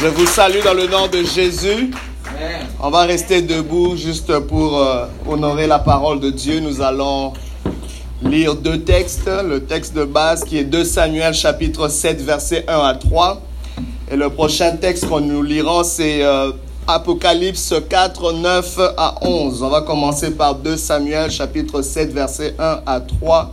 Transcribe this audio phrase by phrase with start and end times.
[0.00, 1.90] Je vous salue dans le nom de Jésus.
[2.80, 6.60] On va rester debout juste pour euh, honorer la parole de Dieu.
[6.60, 7.32] Nous allons
[8.22, 9.26] lire deux textes.
[9.26, 13.42] Le texte de base qui est 2 Samuel chapitre 7 versets 1 à 3.
[14.12, 16.52] Et le prochain texte qu'on nous lirons c'est euh,
[16.86, 19.64] Apocalypse 4 9 à 11.
[19.64, 23.52] On va commencer par 2 Samuel chapitre 7 versets 1 à 3.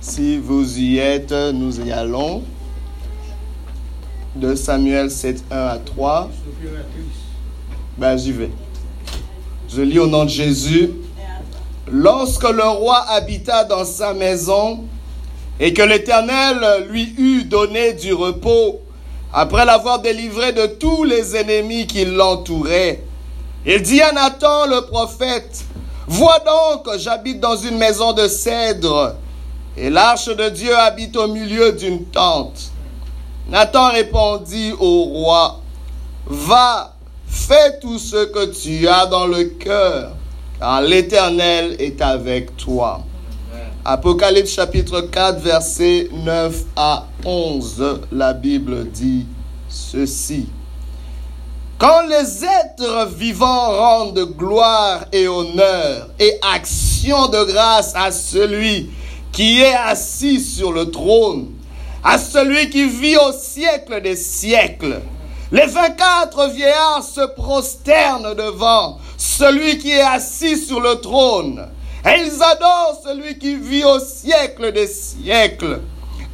[0.00, 2.42] Si vous y êtes, nous y allons
[4.36, 6.30] de Samuel 7, 1 à 3.
[7.98, 8.50] Ben, j'y vais.
[9.68, 10.90] Je lis au nom de Jésus.
[11.90, 14.84] Lorsque le roi habita dans sa maison
[15.58, 18.80] et que l'Éternel lui eut donné du repos,
[19.32, 23.02] après l'avoir délivré de tous les ennemis qui l'entouraient,
[23.64, 25.64] il dit à Nathan le prophète,
[26.08, 29.16] Vois donc, j'habite dans une maison de cèdre,
[29.76, 32.70] et l'arche de Dieu habite au milieu d'une tente.
[33.48, 35.60] Nathan répondit au roi,
[36.26, 36.94] Va,
[37.28, 40.16] fais tout ce que tu as dans le cœur,
[40.58, 43.04] car l'Éternel est avec toi.
[43.84, 49.26] Apocalypse chapitre 4, versets 9 à 11, la Bible dit
[49.68, 50.48] ceci.
[51.78, 58.90] Quand les êtres vivants rendent gloire et honneur et action de grâce à celui
[59.30, 61.50] qui est assis sur le trône,
[62.08, 65.00] à celui qui vit au siècle des siècles.
[65.50, 71.66] Les vingt-quatre vieillards se prosternent devant celui qui est assis sur le trône.
[72.04, 75.80] Et ils adorent celui qui vit au siècle des siècles.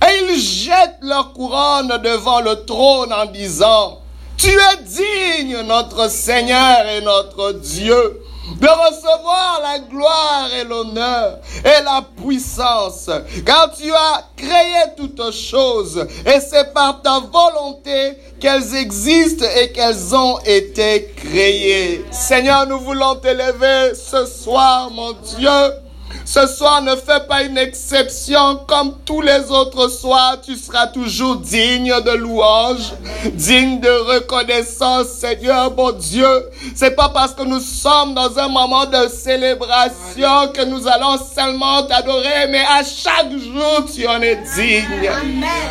[0.07, 4.01] Et ils jettent leur couronne devant le trône en disant,
[4.37, 8.21] Tu es digne, notre Seigneur et notre Dieu,
[8.61, 13.11] de recevoir la gloire et l'honneur et la puissance,
[13.45, 20.15] car tu as créé toutes choses et c'est par ta volonté qu'elles existent et qu'elles
[20.15, 22.05] ont été créées.
[22.11, 25.82] Seigneur, nous voulons t'élever ce soir, mon Dieu.
[26.25, 30.39] Ce soir, ne fais pas une exception comme tous les autres soirs.
[30.45, 32.93] Tu seras toujours digne de louange,
[33.33, 36.51] digne de reconnaissance, Seigneur, mon Dieu.
[36.75, 41.83] C'est pas parce que nous sommes dans un moment de célébration que nous allons seulement
[41.83, 45.11] t'adorer, mais à chaque jour, tu en es digne.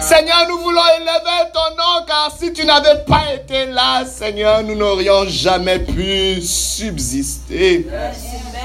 [0.01, 4.75] Seigneur, nous voulons élever ton nom, car si tu n'avais pas été là, Seigneur, nous
[4.75, 7.87] n'aurions jamais pu subsister.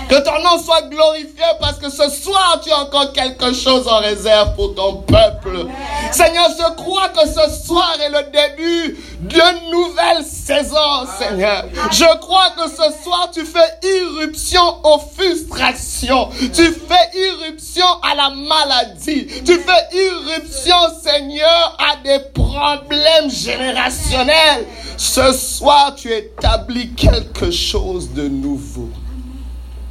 [0.09, 3.99] Que ton nom soit glorifié parce que ce soir, tu as encore quelque chose en
[3.99, 5.67] réserve pour ton peuple.
[6.12, 11.65] Seigneur, je crois que ce soir est le début d'une nouvelle saison, Seigneur.
[11.91, 16.28] Je crois que ce soir, tu fais irruption aux frustrations.
[16.39, 19.27] Tu fais irruption à la maladie.
[19.45, 24.67] Tu fais irruption, Seigneur, à des problèmes générationnels.
[24.97, 28.89] Ce soir, tu établis quelque chose de nouveau.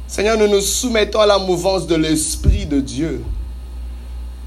[0.08, 3.24] Seigneur, nous nous soumettons à la mouvance de l'Esprit de Dieu.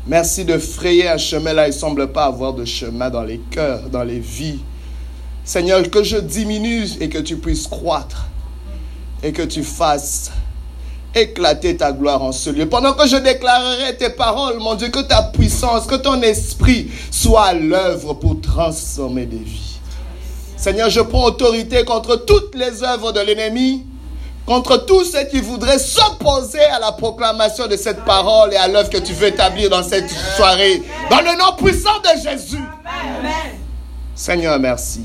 [0.08, 3.40] Merci de frayer un chemin là, il ne semble pas avoir de chemin dans les
[3.52, 4.60] cœurs, dans les vies.
[5.44, 8.28] Seigneur, que je diminue et que tu puisses croître
[9.22, 10.32] et que tu fasses
[11.14, 12.68] éclater ta gloire en ce lieu.
[12.68, 17.46] Pendant que je déclarerai tes paroles, mon Dieu, que ta puissance, que ton esprit soit
[17.46, 19.80] à l'œuvre pour transformer des vies.
[20.56, 23.84] Seigneur, je prends autorité contre toutes les œuvres de l'ennemi
[24.50, 28.90] contre tous ceux qui voudraient s'opposer à la proclamation de cette parole et à l'œuvre
[28.90, 30.82] que tu veux établir dans cette soirée.
[31.08, 32.64] Dans le nom puissant de Jésus.
[34.16, 35.02] Seigneur, merci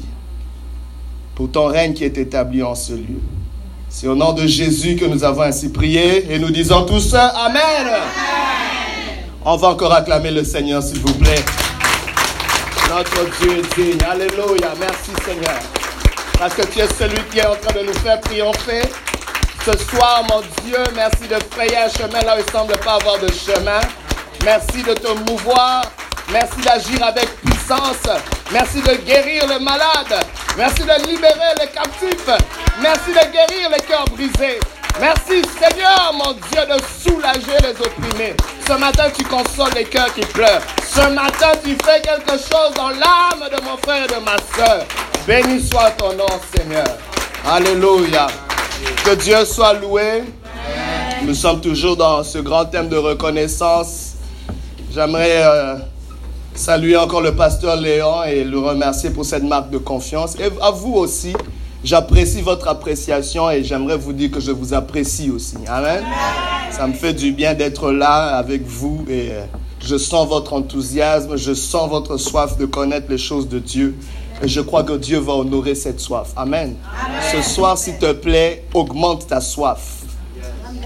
[1.34, 3.20] pour ton règne qui est établi en ce lieu.
[3.90, 7.92] C'est au nom de Jésus que nous avons ainsi prié et nous disons tous Amen.
[9.44, 11.44] On va encore acclamer le Seigneur, s'il vous plaît.
[12.88, 13.98] Notre Dieu est digne.
[14.10, 14.72] Alléluia.
[14.80, 15.58] Merci, Seigneur.
[16.38, 18.80] Parce que tu es celui qui est en train de nous faire triompher.
[19.64, 22.96] Ce soir, mon Dieu, merci de frayer un chemin là où il ne semble pas
[22.96, 23.80] avoir de chemin.
[24.44, 25.84] Merci de te mouvoir.
[26.30, 28.04] Merci d'agir avec puissance.
[28.52, 30.26] Merci de guérir le malade.
[30.58, 32.28] Merci de libérer les captifs.
[32.82, 34.60] Merci de guérir les cœurs brisés.
[35.00, 38.34] Merci Seigneur, mon Dieu, de soulager les opprimés.
[38.68, 40.60] Ce matin, tu consoles les cœurs qui pleurent.
[40.86, 44.84] Ce matin, tu fais quelque chose dans l'âme de mon frère et de ma soeur.
[45.26, 46.84] Béni soit ton nom, Seigneur.
[47.50, 48.26] Alléluia.
[49.04, 50.24] Que Dieu soit loué.
[51.24, 54.14] Nous sommes toujours dans ce grand thème de reconnaissance.
[54.92, 55.76] J'aimerais euh,
[56.54, 60.36] saluer encore le pasteur Léon et le remercier pour cette marque de confiance.
[60.38, 61.32] Et à vous aussi,
[61.82, 65.56] j'apprécie votre appréciation et j'aimerais vous dire que je vous apprécie aussi.
[65.66, 66.04] Amen.
[66.70, 69.44] Ça me fait du bien d'être là avec vous et euh,
[69.80, 73.94] je sens votre enthousiasme, je sens votre soif de connaître les choses de Dieu.
[74.42, 76.28] Et je crois que Dieu va honorer cette soif.
[76.36, 76.76] Amen.
[77.32, 80.02] Ce soir, s'il te plaît, augmente ta soif.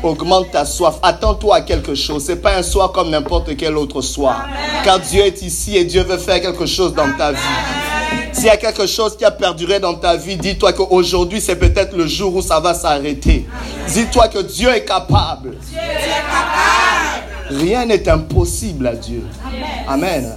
[0.02, 0.96] Augmente ta soif.
[1.02, 2.24] Attends-toi à quelque chose.
[2.26, 4.46] Ce n'est pas un soir comme n'importe quel autre soir.
[4.84, 7.38] Car Dieu est ici et Dieu veut faire quelque chose dans ta vie.
[8.32, 11.96] S'il y a quelque chose qui a perduré dans ta vie, dis-toi qu'aujourd'hui, c'est peut-être
[11.96, 13.46] le jour où ça va s'arrêter.
[13.88, 15.56] Dis-toi que Dieu est capable.
[17.50, 19.24] Rien n'est impossible à Dieu.
[19.88, 20.36] Amen.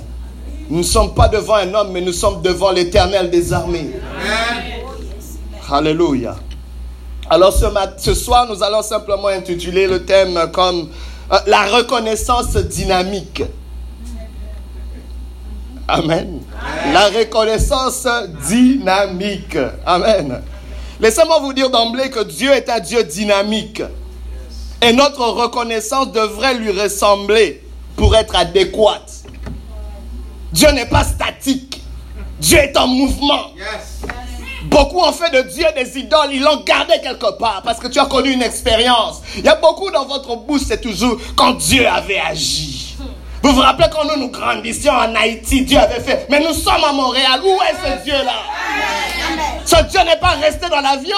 [0.71, 3.91] Nous ne sommes pas devant un homme, mais nous sommes devant l'éternel des armées.
[5.69, 6.37] Alléluia.
[7.29, 7.65] Alors ce,
[7.97, 10.87] ce, soir, nous allons simplement intituler le thème comme
[11.29, 13.43] euh, la reconnaissance dynamique.
[15.89, 16.39] Amen.
[16.93, 18.07] La reconnaissance
[18.47, 19.57] dynamique.
[19.85, 20.41] Amen.
[21.01, 23.83] Laissez-moi vous dire d'emblée que Dieu est un Dieu dynamique.
[24.81, 27.61] Et notre reconnaissance devrait lui ressembler
[27.97, 29.20] pour être adéquate.
[30.51, 31.81] Dieu n'est pas statique.
[32.39, 33.51] Dieu est en mouvement.
[34.65, 37.99] Beaucoup ont fait de Dieu des idoles, ils l'ont gardé quelque part parce que tu
[37.99, 39.21] as connu une expérience.
[39.37, 42.95] Il y a beaucoup dans votre bouche, c'est toujours quand Dieu avait agi.
[43.43, 46.27] Vous vous rappelez quand nous nous grandissions en Haïti, Dieu avait fait.
[46.29, 47.41] Mais nous sommes à Montréal.
[47.43, 48.43] Où est ce Dieu-là?
[49.65, 51.17] Ce Dieu n'est pas resté dans l'avion?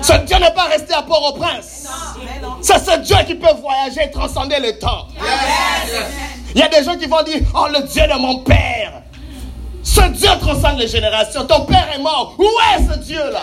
[0.00, 1.88] Ce Dieu n'est pas resté à Port-au-Prince?
[2.62, 5.08] C'est ce Dieu qui peut voyager et transcender le temps.
[6.56, 9.02] Il y a des gens qui vont dire, oh le Dieu de mon Père.
[9.82, 11.44] Ce Dieu transcende les générations.
[11.44, 12.34] Ton Père est mort.
[12.38, 13.42] Où est ce Dieu-là?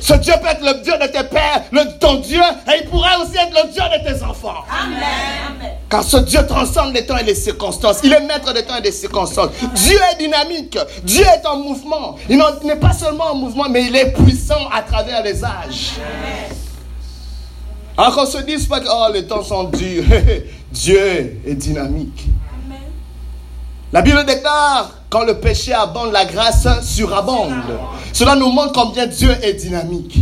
[0.00, 3.16] Ce Dieu peut être le Dieu de tes pères, le, ton Dieu, et il pourrait
[3.16, 4.64] aussi être le Dieu de tes enfants.
[4.70, 5.72] Amen.
[5.90, 7.98] Car ce Dieu transcende les temps et les circonstances.
[8.02, 9.50] Il est maître des temps et des circonstances.
[9.74, 10.78] Dieu est dynamique.
[11.02, 12.16] Dieu est en mouvement.
[12.30, 15.98] Il n'est pas seulement en mouvement, mais il est puissant à travers les âges.
[17.98, 20.04] Alors qu'on se dise pas que oh, les temps sont durs.
[20.72, 22.26] Dieu est dynamique.
[23.92, 27.78] La Bible déclare, quand le péché abonde, la grâce surabonde.
[28.12, 30.16] Cela nous montre combien Dieu est dynamique.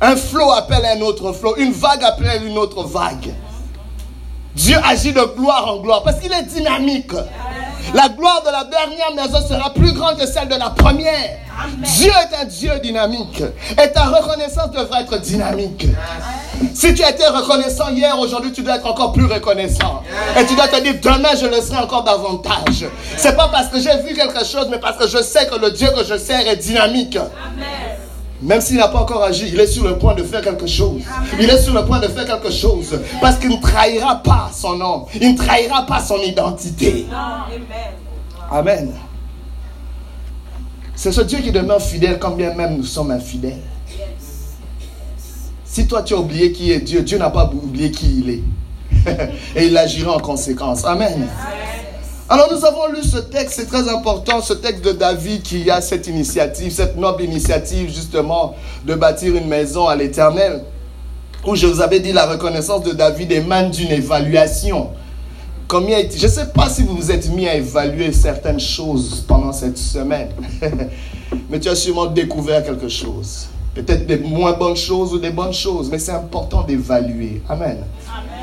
[0.00, 3.34] Un flot appelle un autre flot, une vague appelle une autre vague.
[4.54, 7.12] Dieu agit de gloire en gloire parce qu'il est dynamique.
[7.94, 11.38] La gloire de la dernière maison sera plus grande que celle de la première.
[11.78, 13.42] Dieu est un Dieu dynamique.
[13.82, 15.86] Et ta reconnaissance devrait être dynamique.
[16.74, 20.02] Si tu été reconnaissant hier, aujourd'hui, tu dois être encore plus reconnaissant.
[20.38, 22.86] Et tu dois te dire, demain, je le serai encore davantage.
[23.16, 25.70] C'est pas parce que j'ai vu quelque chose, mais parce que je sais que le
[25.70, 27.18] Dieu que je sers est dynamique.
[28.42, 31.02] Même s'il n'a pas encore agi, il est sur le point de faire quelque chose.
[31.38, 32.98] Il est sur le point de faire quelque chose.
[33.20, 35.06] Parce qu'il ne trahira pas son nom.
[35.20, 37.06] Il ne trahira pas son identité.
[38.50, 38.92] Amen.
[40.94, 43.60] C'est ce Dieu qui demeure fidèle quand bien même nous sommes infidèles.
[45.64, 48.42] Si toi tu as oublié qui est Dieu, Dieu n'a pas oublié qui il est.
[49.56, 50.84] Et il agira en conséquence.
[50.84, 51.28] Amen.
[52.32, 55.80] Alors nous avons lu ce texte, c'est très important, ce texte de David qui a
[55.80, 58.54] cette initiative, cette noble initiative justement
[58.86, 60.62] de bâtir une maison à l'éternel.
[61.44, 64.90] Où je vous avais dit la reconnaissance de David émane d'une évaluation.
[65.72, 69.78] Je ne sais pas si vous vous êtes mis à évaluer certaines choses pendant cette
[69.78, 70.28] semaine,
[71.50, 73.48] mais tu as sûrement découvert quelque chose.
[73.74, 77.42] Peut-être des moins bonnes choses ou des bonnes choses, mais c'est important d'évaluer.
[77.48, 77.78] Amen.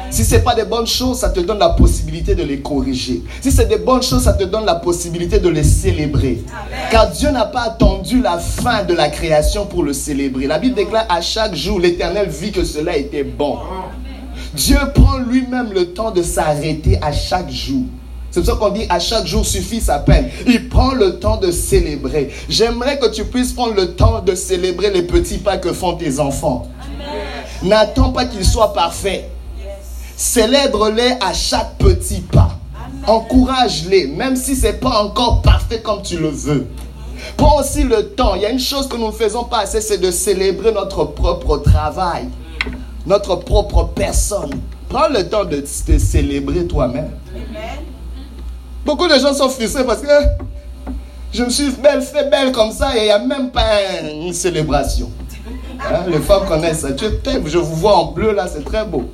[0.09, 3.23] Si ce n'est pas des bonnes choses, ça te donne la possibilité de les corriger.
[3.41, 6.43] Si c'est des bonnes choses, ça te donne la possibilité de les célébrer.
[6.91, 10.47] Car Dieu n'a pas attendu la fin de la création pour le célébrer.
[10.47, 13.57] La Bible déclare à chaque jour, l'Éternel vit que cela était bon.
[14.53, 17.83] Dieu prend lui-même le temps de s'arrêter à chaque jour.
[18.31, 20.29] C'est pour ça qu'on dit à chaque jour suffit sa peine.
[20.45, 22.29] Il prend le temps de célébrer.
[22.49, 26.19] J'aimerais que tu puisses prendre le temps de célébrer les petits pas que font tes
[26.19, 26.67] enfants.
[27.63, 29.29] N'attends pas qu'ils soient parfaits.
[30.17, 32.49] Célèbre-les à chaque petit pas.
[33.05, 36.65] Encourage-les, même si ce n'est pas encore parfait comme tu le veux.
[37.37, 38.33] Prends aussi le temps.
[38.33, 41.05] Il y a une chose que nous ne faisons pas assez, c'est de célébrer notre
[41.05, 42.29] propre travail,
[43.05, 44.49] notre propre personne.
[44.89, 47.11] Prends le temps de te célébrer toi-même.
[48.83, 50.07] Beaucoup de gens sont frustrés parce que
[51.31, 53.81] je me suis belle, fait belle comme ça et il n'y a même pas
[54.11, 55.11] une célébration.
[55.79, 56.89] Hein, les femmes connaissent ça.
[56.97, 59.11] Je vous vois en bleu là, c'est très beau.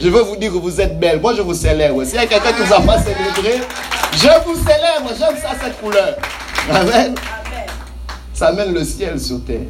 [0.00, 1.20] Je veux vous dire que vous êtes belle.
[1.20, 2.04] Moi, je vous célèbre.
[2.04, 3.60] S'il y a quelqu'un qui vous a pas célébré,
[4.12, 5.10] je vous célèbre.
[5.18, 6.16] J'aime ça, cette couleur.
[6.70, 7.14] Amen.
[8.34, 9.60] Ça amène le ciel sur terre.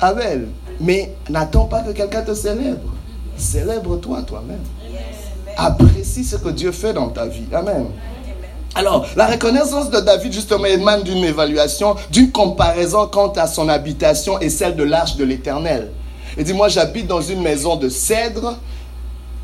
[0.00, 0.48] Amen.
[0.80, 2.92] Mais n'attends pas que quelqu'un te célèbre.
[3.36, 4.62] Célèbre-toi toi-même.
[5.56, 7.46] Apprécie ce que Dieu fait dans ta vie.
[7.52, 7.86] Amen.
[8.74, 14.40] Alors, la reconnaissance de David, justement, émane d'une évaluation, d'une comparaison quant à son habitation
[14.40, 15.90] et celle de l'arche de l'éternel.
[16.36, 18.58] Il dit, moi j'habite dans une maison de cèdre,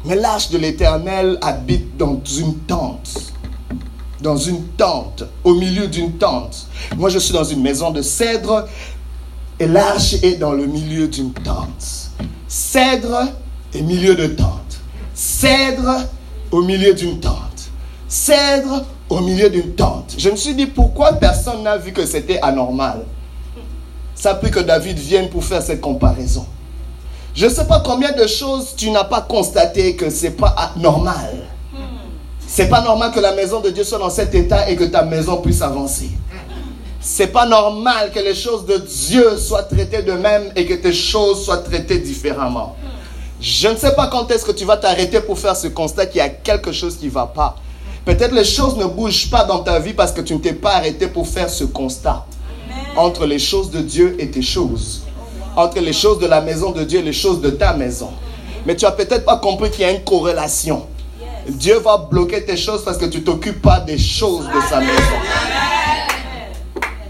[0.05, 3.33] mais l'arche de l'Éternel habite dans une tente.
[4.23, 6.67] dans une tente, au milieu d'une tente.
[6.97, 8.67] Moi, je suis dans une maison de cèdre
[9.59, 12.11] et l'arche est dans le milieu d'une tente.
[12.49, 13.29] Cèdre
[13.75, 14.81] et milieu de tente.
[15.15, 16.07] Cèdre
[16.51, 17.71] au milieu d'une tente.
[18.09, 20.15] Cèdre au milieu d'une tente.
[20.19, 23.05] Je me suis dit pourquoi personne n'a vu que c'était anormal?
[24.15, 26.47] Ça a pris que David vienne pour faire cette comparaison.
[27.35, 30.73] Je ne sais pas combien de choses tu n'as pas constaté que ce n'est pas
[30.77, 31.47] normal.
[32.47, 35.03] C'est pas normal que la maison de Dieu soit dans cet état et que ta
[35.05, 36.11] maison puisse avancer.
[37.01, 40.93] C'est pas normal que les choses de Dieu soient traitées de même et que tes
[40.93, 42.77] choses soient traitées différemment.
[43.41, 46.19] Je ne sais pas quand est-ce que tu vas t'arrêter pour faire ce constat qu'il
[46.19, 47.57] y a quelque chose qui ne va pas.
[48.05, 50.75] Peut-être les choses ne bougent pas dans ta vie parce que tu ne t'es pas
[50.75, 52.27] arrêté pour faire ce constat.
[52.97, 55.03] Entre les choses de Dieu et tes choses.
[55.57, 58.11] Entre les choses de la maison de Dieu et les choses de ta maison.
[58.67, 60.87] Mais tu as peut-être pas compris qu'il y a une corrélation.
[61.49, 65.17] Dieu va bloquer tes choses parce que tu t'occupes pas des choses de sa maison.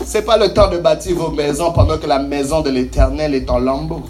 [0.04, 3.48] C'est pas le temps de bâtir vos maisons pendant que la maison de l'Éternel est
[3.50, 4.02] en lambeaux.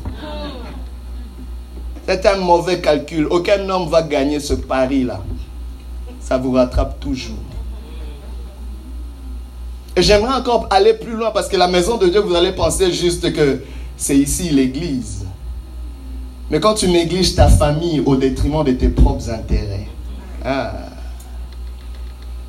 [2.07, 3.27] C'est un mauvais calcul.
[3.31, 5.21] Aucun homme va gagner ce pari-là.
[6.21, 7.37] Ça vous rattrape toujours.
[9.97, 12.93] Et j'aimerais encore aller plus loin parce que la maison de Dieu, vous allez penser
[12.93, 13.63] juste que
[14.01, 15.27] c'est ici l'église.
[16.51, 19.87] Mais quand tu négliges ta famille au détriment de tes propres intérêts,
[20.45, 20.73] ah.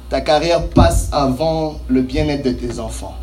[0.09, 3.15] Ta carrière passe avant le bien-être de tes enfants.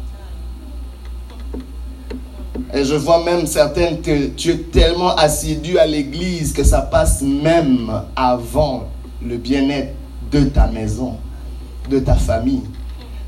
[2.74, 7.22] Et je vois même certaines que tu es tellement assidu à l'église que ça passe
[7.22, 8.88] même avant
[9.24, 9.94] le bien-être
[10.30, 11.16] de ta maison,
[11.90, 12.62] de ta famille.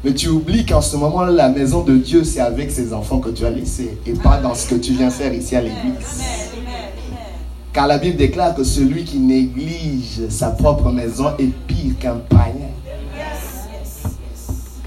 [0.02, 3.28] Mais tu oublies qu'en ce moment, la maison de Dieu, c'est avec ses enfants que
[3.28, 6.24] tu as laissé et pas dans ce que tu viens faire ici à l'église.
[7.74, 12.70] Car la Bible déclare que celui qui néglige sa propre maison est pire qu'un païen.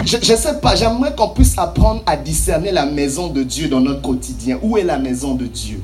[0.04, 3.80] Je ne sais pas, j'aimerais qu'on puisse apprendre à discerner la maison de Dieu dans
[3.80, 4.58] notre quotidien.
[4.64, 5.82] Où est la maison de Dieu?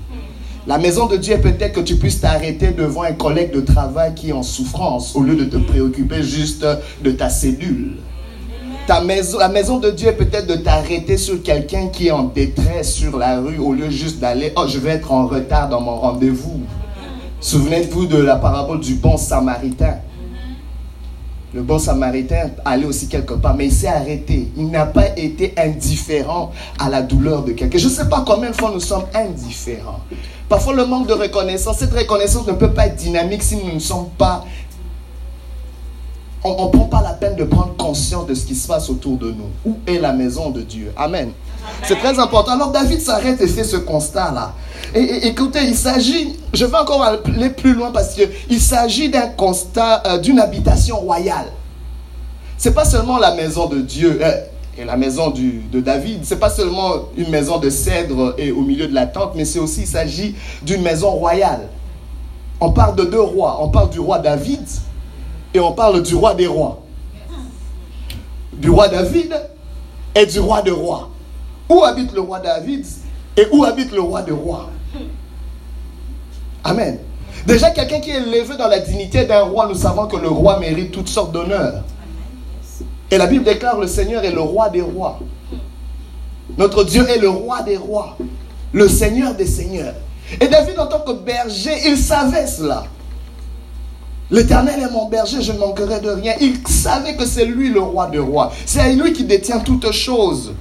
[0.67, 4.13] La maison de Dieu est peut-être que tu puisses t'arrêter devant un collègue de travail
[4.15, 6.65] qui est en souffrance au lieu de te préoccuper juste
[7.01, 7.97] de ta cellule.
[8.89, 12.23] Ta maison, la maison de Dieu est peut-être de t'arrêter sur quelqu'un qui est en
[12.23, 15.79] détresse sur la rue au lieu juste d'aller, oh je vais être en retard dans
[15.79, 16.61] mon rendez-vous.
[17.39, 19.97] Souvenez-vous de la parabole du bon samaritain.
[21.53, 24.47] Le bon samaritain allait aussi quelque part, mais il s'est arrêté.
[24.57, 27.77] Il n'a pas été indifférent à la douleur de quelqu'un.
[27.77, 29.99] Je ne sais pas combien de fois nous sommes indifférents.
[30.47, 33.79] Parfois, le manque de reconnaissance, cette reconnaissance ne peut pas être dynamique si nous ne
[33.79, 34.45] sommes pas
[36.43, 39.17] on ne prend pas la peine de prendre conscience de ce qui se passe autour
[39.17, 39.49] de nous.
[39.65, 40.91] Où est la maison de Dieu?
[40.95, 41.31] Amen.
[41.83, 42.53] C'est très important.
[42.53, 44.53] Alors David s'arrête et fait ce constat-là.
[44.95, 50.01] Et, écoutez, il s'agit, je vais encore aller plus loin parce qu'il s'agit d'un constat,
[50.07, 51.47] euh, d'une habitation royale.
[52.57, 54.31] C'est pas seulement la maison de Dieu euh,
[54.77, 56.21] et la maison de David.
[56.23, 59.59] C'est pas seulement une maison de cèdre et au milieu de la tente, mais c'est
[59.59, 61.67] aussi, il s'agit d'une maison royale.
[62.61, 63.59] On parle de deux rois.
[63.61, 64.61] On parle du roi David
[65.53, 66.81] et on parle du roi des rois.
[68.53, 69.33] Du roi David
[70.15, 71.09] et du roi des rois.
[71.69, 72.85] Où habite le roi David
[73.37, 74.69] et où habite le roi des rois?
[76.63, 76.99] Amen.
[77.45, 80.59] Déjà, quelqu'un qui est élevé dans la dignité d'un roi, nous savons que le roi
[80.59, 81.83] mérite toutes sortes d'honneurs.
[83.11, 85.19] Et la Bible déclare le Seigneur est le roi des rois.
[86.57, 88.17] Notre Dieu est le roi des rois,
[88.73, 89.93] le Seigneur des seigneurs.
[90.39, 92.83] Et David, en tant que berger, il savait cela.
[94.31, 96.33] L'Éternel est mon berger, je ne manquerai de rien.
[96.39, 98.51] Il savait que c'est lui le roi de rois.
[98.65, 100.53] C'est lui qui détient toutes choses.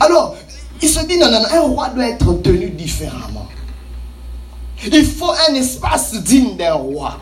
[0.00, 0.34] Alors,
[0.80, 3.46] il se dit, non, non, non, un roi doit être tenu différemment.
[4.90, 7.18] Il faut un espace digne d'un roi.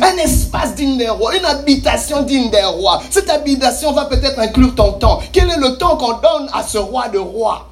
[0.00, 3.02] Un espace digne d'un roi, une habitation digne d'un roi.
[3.10, 5.20] Cette habitation va peut-être inclure ton temps.
[5.32, 7.68] Quel est le temps qu'on donne à ce roi de roi?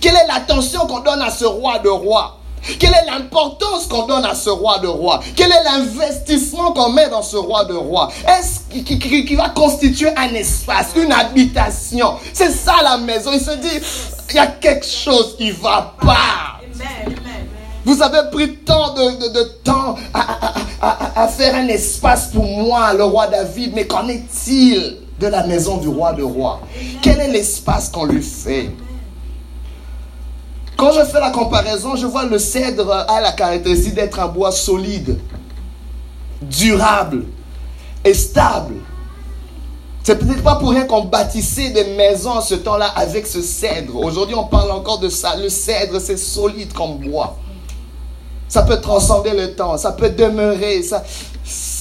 [0.00, 2.38] Quelle est l'attention qu'on donne à ce roi de roi?
[2.78, 7.08] Quelle est l'importance qu'on donne à ce roi de roi Quel est l'investissement qu'on met
[7.08, 12.14] dans ce roi de roi Est-ce qui, qui, va constituer un espace, une habitation?
[12.32, 13.30] C'est ça la maison.
[13.32, 13.80] Il se dit,
[14.30, 16.60] il y a quelque chose qui va pas.
[17.84, 22.92] Vous avez pris tant de, de, temps à, à, à, faire un espace pour moi,
[22.92, 26.60] le roi David, mais qu'en est-il de la maison du roi de roi
[27.00, 28.70] Quel est l'espace qu'on lui fait?
[30.76, 34.52] Quand je fais la comparaison, je vois le cèdre a la caractéristique d'être un bois
[34.52, 35.18] solide,
[36.42, 37.24] durable
[38.04, 38.76] et stable.
[40.02, 43.96] C'est peut-être pas pour rien qu'on bâtissait des maisons en ce temps-là avec ce cèdre.
[43.96, 45.34] Aujourd'hui, on parle encore de ça.
[45.34, 47.36] Le cèdre, c'est solide comme bois.
[48.48, 51.02] Ça peut transcender le temps, ça peut demeurer, ça,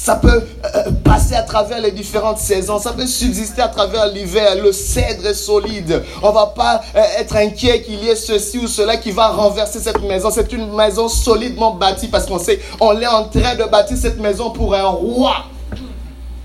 [0.05, 0.43] ça peut
[0.75, 4.55] euh, passer à travers les différentes saisons, ça peut subsister à travers l'hiver.
[4.61, 6.03] Le cèdre est solide.
[6.21, 9.79] On va pas euh, être inquiet qu'il y ait ceci ou cela qui va renverser
[9.79, 10.29] cette maison.
[10.29, 14.19] C'est une maison solidement bâtie parce qu'on sait, on est en train de bâtir cette
[14.19, 15.37] maison pour un roi.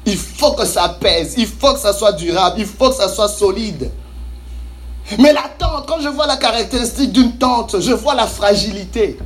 [0.07, 3.11] Il faut que ça pèse, il faut que ça soit durable, il faut que ça
[3.11, 3.91] soit solide.
[5.19, 9.19] Mais la tente, quand je vois la caractéristique d'une tente, je vois la fragilité.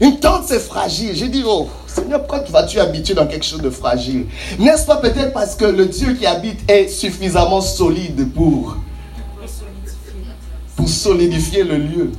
[0.00, 1.10] Une tente, c'est fragile.
[1.14, 4.26] J'ai dit, oh, Seigneur, pourquoi vas-tu habiter dans quelque chose de fragile?
[4.58, 8.76] N'est-ce pas peut-être parce que le Dieu qui habite est suffisamment solide pour,
[10.76, 12.12] pour solidifier le lieu?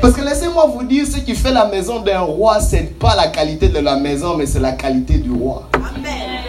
[0.00, 3.14] Parce que laissez-moi vous dire, ce qui fait la maison d'un roi, ce n'est pas
[3.14, 5.68] la qualité de la maison, mais c'est la qualité du roi.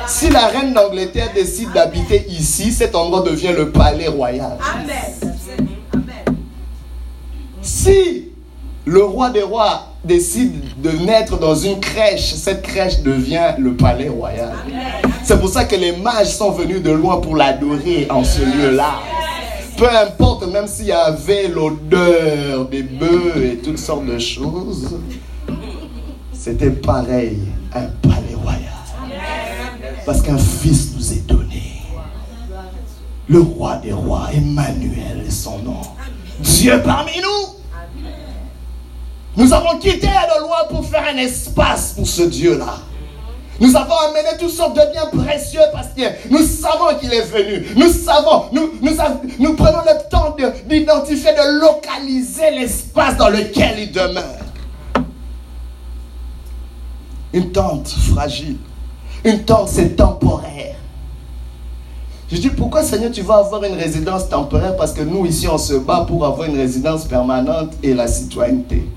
[0.08, 4.58] Si la reine d'Angleterre décide d'habiter ici, cet endroit devient le palais royal.
[4.74, 6.04] Amen.
[7.62, 8.30] Si
[8.86, 14.10] le roi des rois décide de naître dans une crèche, cette crèche devient le palais
[14.10, 14.54] royal.
[15.24, 18.94] C'est pour ça que les mages sont venus de loin pour l'adorer en ce lieu-là.
[19.78, 24.98] Peu importe, même s'il y avait l'odeur des bœufs et toutes sortes de choses,
[26.34, 27.40] c'était pareil,
[27.76, 28.62] un palais royal.
[30.06, 31.64] Parce qu'un fils nous est donné.
[33.28, 35.82] Le roi des rois, Emmanuel son nom.
[36.40, 37.57] Dieu parmi nous.
[39.38, 42.80] Nous avons quitté la loi pour faire un espace pour ce Dieu-là.
[43.60, 46.02] Nous avons amené toutes sortes de biens précieux parce que
[46.32, 47.68] nous savons qu'il est venu.
[47.76, 48.72] Nous savons, nous,
[49.40, 50.36] nous, prenons le temps
[50.68, 54.24] d'identifier, de, localiser l'espace dans lequel il demeure.
[57.34, 58.58] Une tente fragile.
[59.24, 60.76] Une tente, c'est temporaire.
[62.32, 64.76] Je dis, pourquoi Seigneur, tu vas avoir une résidence temporaire?
[64.76, 68.88] Parce que nous, ici, on se bat pour avoir une résidence permanente et la citoyenneté.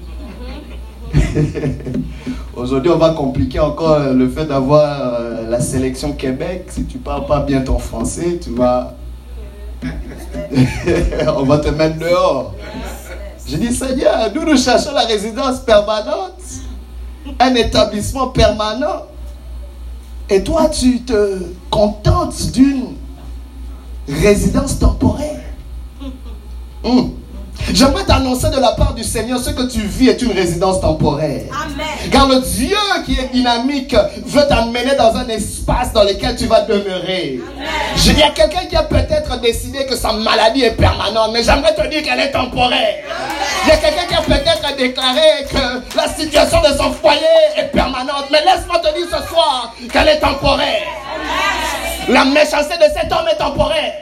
[2.56, 6.66] Aujourd'hui, on va compliquer encore le fait d'avoir euh, la sélection Québec.
[6.68, 8.94] Si tu parles pas bien ton français, tu vas.
[11.36, 12.54] on va te mettre dehors.
[13.46, 16.42] Je dis, Seigneur, nous nous cherchons la résidence permanente,
[17.38, 19.06] un établissement permanent.
[20.28, 21.38] Et toi, tu te
[21.70, 22.94] contentes d'une
[24.06, 25.40] résidence temporaire.
[26.84, 27.19] Hum.
[27.72, 31.42] J'aimerais t'annoncer de la part du Seigneur ce que tu vis est une résidence temporaire.
[31.50, 31.86] Amen.
[32.10, 33.94] Car le Dieu qui est dynamique
[34.26, 37.40] veut t'amener dans un espace dans lequel tu vas demeurer.
[38.06, 41.74] Il y a quelqu'un qui a peut-être décidé que sa maladie est permanente, mais j'aimerais
[41.74, 42.96] te dire qu'elle est temporaire.
[43.64, 47.20] Il y a quelqu'un qui a peut-être déclaré que la situation de son foyer
[47.56, 50.82] est permanente, mais laisse-moi te dire ce soir qu'elle est temporaire.
[52.08, 53.92] La méchanceté de cet homme est temporaire.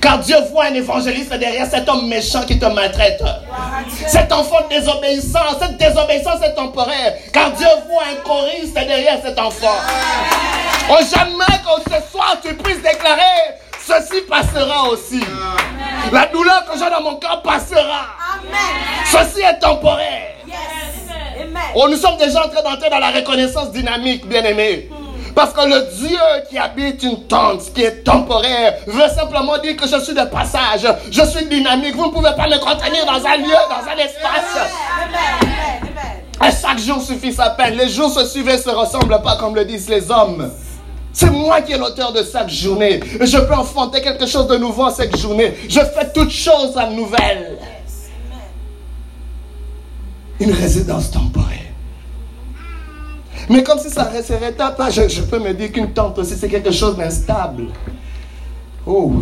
[0.00, 3.22] Car Dieu voit un évangéliste derrière cet homme méchant qui te maltraite.
[4.06, 7.14] Cet enfant désobéissant, cette désobéissance est temporaire.
[7.32, 9.76] Car Dieu voit un choriste derrière cet enfant.
[10.90, 15.20] Oh, jamais que ce soir tu puisses déclarer ceci passera aussi.
[16.12, 18.06] La douleur que j'ai dans mon cœur passera.
[19.04, 20.34] Ceci est temporaire.
[21.74, 24.88] Oh, nous sommes déjà en train d'entrer dans la reconnaissance dynamique, bien aimé.
[25.34, 29.86] Parce que le Dieu qui habite une tente, qui est temporaire, veut simplement dire que
[29.86, 31.96] je suis de passage, je suis dynamique.
[31.96, 34.70] Vous ne pouvez pas me contenir dans un lieu, dans un espace.
[36.46, 37.76] Et chaque jour suffit sa peine.
[37.76, 40.50] Les jours se suivent et se ressemblent pas comme le disent les hommes.
[41.12, 43.00] C'est moi qui est l'auteur de chaque journée.
[43.20, 45.52] Je peux enfanter quelque chose de nouveau en cette journée.
[45.68, 47.58] Je fais toutes choses à nouvelle.
[50.38, 51.67] Une résidence temporaire.
[53.48, 56.48] Mais comme si ça serait pas, je, je peux me dire qu'une tente aussi, c'est
[56.48, 57.64] quelque chose d'instable.
[58.86, 59.12] Oh,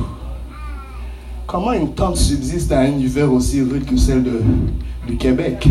[1.46, 4.40] comment une tente subsiste à un hiver aussi rude que celle de,
[5.06, 5.68] du Québec?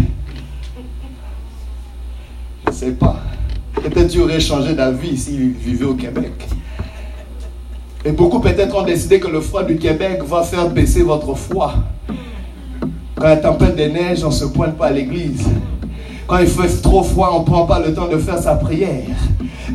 [2.65, 3.17] Je ne sais pas.
[3.73, 6.47] Peut-être tu aurais changé d'avis s'il vivait au Québec.
[8.05, 11.73] Et beaucoup peut-être ont décidé que le froid du Québec va faire baisser votre foi.
[13.15, 15.45] Quand la tempête des neiges, on ne se pointe pas à l'église.
[16.27, 19.03] Quand il fait trop froid, on ne prend pas le temps de faire sa prière.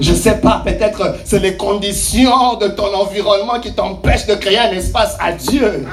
[0.01, 4.59] Je ne sais pas, peut-être c'est les conditions de ton environnement qui t'empêchent de créer
[4.59, 5.87] un espace à Dieu.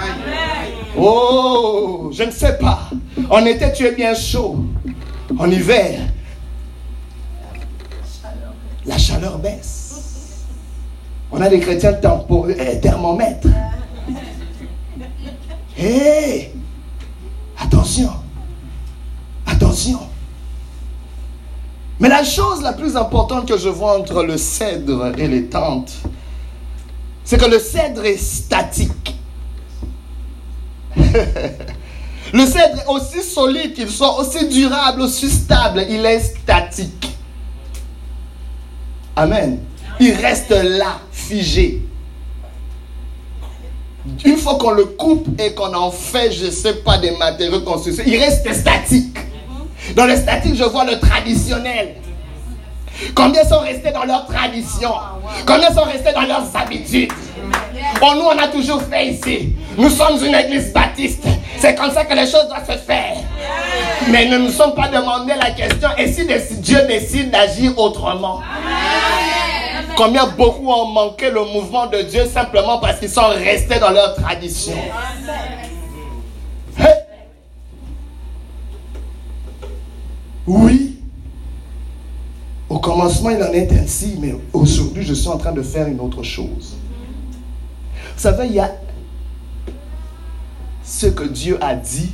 [0.97, 2.79] Oh, je ne sais pas.
[3.29, 4.65] En été, tu es bien chaud.
[5.37, 5.99] En hiver,
[8.85, 10.45] la chaleur baisse.
[11.31, 13.47] On a des chrétiens euh, thermomètres.
[15.77, 16.51] Hé,
[17.59, 18.09] attention,
[19.45, 19.99] attention.
[21.99, 25.93] Mais la chose la plus importante que je vois entre le cèdre et les tentes,
[27.23, 29.15] c'est que le cèdre est statique.
[30.95, 37.17] le cèdre est aussi solide qu'il soit, aussi durable, aussi stable, il est statique.
[39.15, 39.59] Amen.
[39.99, 41.81] Il reste là, figé.
[44.23, 47.61] Une fois qu'on le coupe et qu'on en fait, je ne sais pas, des matériaux
[47.61, 49.17] construction, il reste statique.
[49.95, 51.95] Dans le statique, je vois le traditionnel.
[53.13, 54.91] Combien sont restés dans leur tradition?
[55.45, 57.11] Combien sont restés dans leurs habitudes?
[58.01, 59.55] Bon, nous, on a toujours fait ici.
[59.77, 61.23] Nous sommes une église baptiste.
[61.59, 63.17] C'est comme ça que les choses doivent se faire.
[64.09, 68.41] Mais ne nous sommes pas demandé la question, et si Dieu décide d'agir autrement?
[69.95, 74.15] Combien beaucoup ont manqué le mouvement de Dieu simplement parce qu'ils sont restés dans leur
[74.15, 74.75] tradition?
[80.47, 80.97] Oui.
[82.69, 85.99] Au commencement, il en est ainsi, mais aujourd'hui, je suis en train de faire une
[85.99, 86.77] autre chose.
[88.15, 88.71] Vous savez, il y a
[90.83, 92.11] ce que Dieu a dit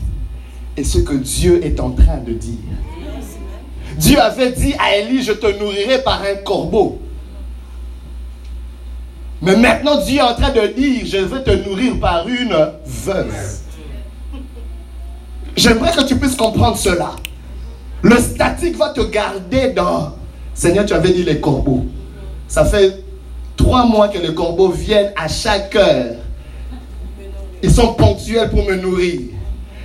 [0.76, 2.58] et ce que Dieu est en train de dire.
[3.98, 7.00] Dieu avait dit à Élie, je te nourrirai par un corbeau.
[9.42, 13.60] Mais maintenant, Dieu est en train de dire, je vais te nourrir par une veuve.
[15.56, 17.16] J'aimerais que tu puisses comprendre cela.
[18.04, 20.14] Le statique va te garder dans...
[20.54, 21.86] Seigneur, tu avais dit les corbeaux.
[22.48, 23.04] Ça fait
[23.56, 26.16] trois mois que les corbeaux viennent à chaque heure.
[27.64, 29.22] Ils sont ponctuels pour me nourrir.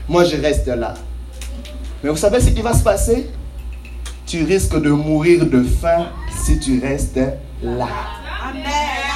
[0.08, 0.94] Moi, je reste là.
[2.02, 3.30] Mais vous savez ce qui va se passer?
[4.26, 6.08] Tu risques de mourir de faim
[6.44, 7.20] si tu restes
[7.62, 7.88] là.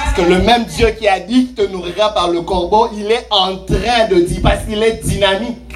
[0.03, 3.11] Parce que le même Dieu qui a dit qu'il te nourrira par le corbeau, il
[3.11, 5.75] est en train de dire, parce qu'il est dynamique.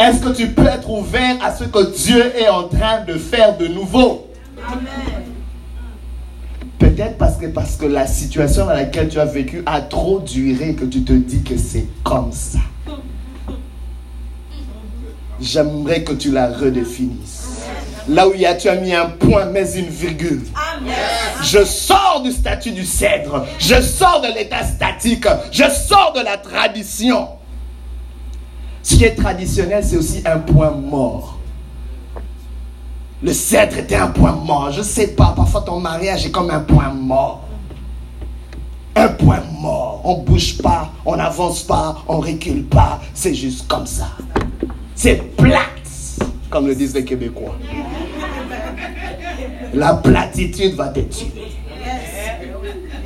[0.00, 3.56] Est-ce que tu peux être ouvert à ce que Dieu est en train de faire
[3.56, 4.28] de nouveau?
[6.78, 10.74] Peut-être parce que, parce que la situation dans laquelle tu as vécu a trop duré
[10.74, 12.58] que tu te dis que c'est comme ça.
[15.40, 17.44] J'aimerais que tu la redéfinisses.
[18.08, 20.42] Là où il y a, tu as mis un point, mais une virgule.
[21.42, 23.46] Je sors du statut du cèdre.
[23.58, 25.26] Je sors de l'état statique.
[25.50, 27.28] Je sors de la tradition.
[28.84, 31.38] Ce qui est traditionnel, c'est aussi un point mort.
[33.22, 34.70] Le cèdre était un point mort.
[34.72, 37.48] Je ne sais pas, parfois ton mariage est comme un point mort.
[38.94, 40.02] Un point mort.
[40.04, 43.00] On ne bouge pas, on n'avance pas, on ne recule pas.
[43.14, 44.10] C'est juste comme ça.
[44.94, 46.20] C'est plate,
[46.50, 47.56] comme le disent les Québécois.
[49.72, 51.32] La platitude va te tuer.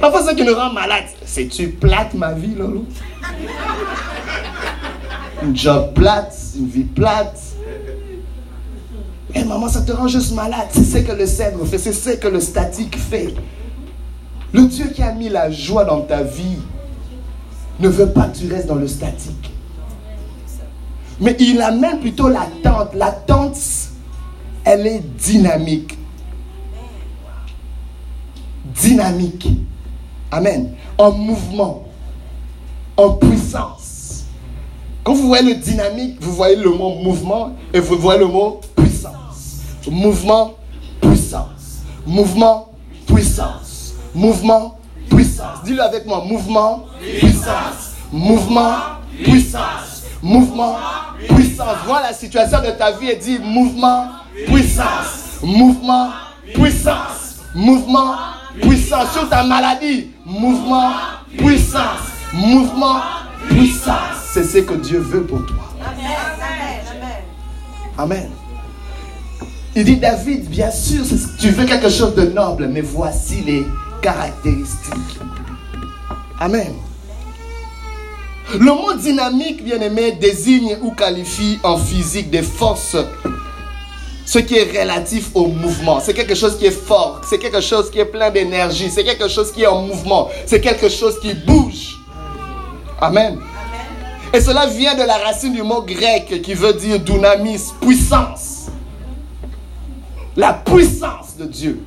[0.01, 2.85] Parfois, ce qui nous rend malade, c'est-tu plate ma vie, Lolo?
[5.43, 7.41] Une job plate, une vie plate.
[9.35, 10.69] Et maman, ça te rend juste malade.
[10.71, 13.35] C'est ce que le cèdre fait, c'est ce que le statique fait.
[14.53, 16.59] Le Dieu qui a mis la joie dans ta vie
[17.81, 19.53] ne veut pas que tu restes dans le statique.
[21.21, 22.95] Mais il amène plutôt l'attente.
[22.95, 23.59] L'attente,
[24.65, 25.99] elle est dynamique.
[28.75, 29.49] Dynamique.
[30.31, 30.73] Amen.
[30.97, 31.85] En mouvement.
[32.97, 33.88] En puissance.
[35.09, 38.61] Quand vous voyez le dynamique, vous voyez le mot mouvement et vous voyez le mot
[38.77, 39.63] puissance.
[39.91, 40.57] Mouvement,
[41.01, 41.79] puissance.
[42.07, 42.69] Mouvement,
[43.07, 43.95] puissance.
[44.15, 45.63] Mouvement, puissance.
[45.65, 46.23] Dis-le avec moi.
[46.27, 46.85] Mouvement,
[47.19, 47.95] puissance.
[48.13, 48.75] Mouvement,
[49.25, 50.77] puissance mouvement,
[51.27, 51.77] puissance.
[51.87, 54.09] Vois la situation de ta vie et dis mouvement,
[54.47, 55.41] puissance.
[55.43, 56.11] Mouvement,
[56.53, 57.37] puissance.
[57.55, 58.15] Mouvement,
[58.61, 59.13] puissance.
[59.15, 60.91] Sur ta maladie, mouvement,
[61.35, 62.13] puissance.
[62.35, 63.01] Mouvement,
[63.49, 64.17] puissance.
[64.33, 65.75] C'est ce que Dieu veut pour toi.
[67.97, 68.31] Amen.
[69.75, 71.05] Il dit David, bien sûr,
[71.39, 73.67] tu veux quelque chose de noble, mais voici les
[74.03, 75.19] caractéristiques.
[76.41, 76.75] Amen.
[78.55, 82.97] Le mot dynamique, bien aimé, désigne ou qualifie en physique des forces.
[84.25, 86.01] Ce qui est relatif au mouvement.
[86.01, 87.21] C'est quelque chose qui est fort.
[87.29, 88.91] C'est quelque chose qui est plein d'énergie.
[88.91, 90.29] C'est quelque chose qui est en mouvement.
[90.47, 91.98] C'est quelque chose qui bouge.
[93.01, 93.39] Amen.
[94.35, 98.67] Et cela vient de la racine du mot grec qui veut dire dunamis, puissance.
[100.37, 101.81] La puissance de Dieu.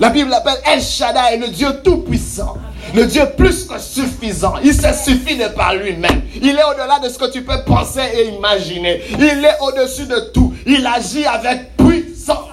[0.00, 2.56] La Bible l'appelle El Shaddai, le Dieu tout-puissant.
[2.94, 4.54] Le Dieu plus que suffisant.
[4.62, 6.22] Il se suffit de par lui-même.
[6.34, 9.00] Il est au-delà de ce que tu peux penser et imaginer.
[9.18, 10.54] Il est au-dessus de tout.
[10.66, 12.48] Il agit avec puissance.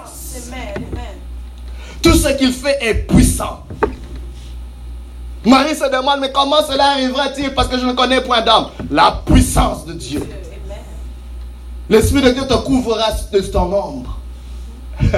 [2.01, 3.63] Tout ce qu'il fait est puissant.
[5.45, 7.53] Marie se demande, mais comment cela arrivera-t-il?
[7.53, 8.67] Parce que je ne connais point d'homme.
[8.91, 10.21] La puissance de Dieu.
[11.89, 14.17] L'Esprit de Dieu te couvrira de ton ombre.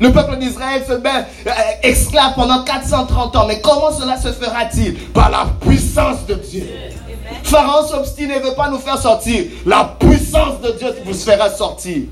[0.00, 1.50] Le peuple d'Israël se met euh,
[1.84, 3.46] esclave pendant 430 ans.
[3.46, 4.94] Mais comment cela se fera-t-il?
[5.12, 6.66] Par la puissance de Dieu.
[7.44, 9.44] Pharaon s'obstine et ne veut pas nous faire sortir.
[9.64, 12.02] La puissance de Dieu vous fera sortir.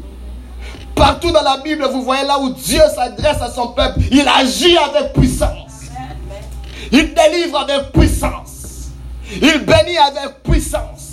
[0.94, 4.76] Partout dans la Bible, vous voyez là où Dieu s'adresse à son peuple, il agit
[4.76, 5.69] avec puissance.
[6.92, 8.90] Il délivre avec puissance.
[9.40, 11.10] Il bénit avec puissance.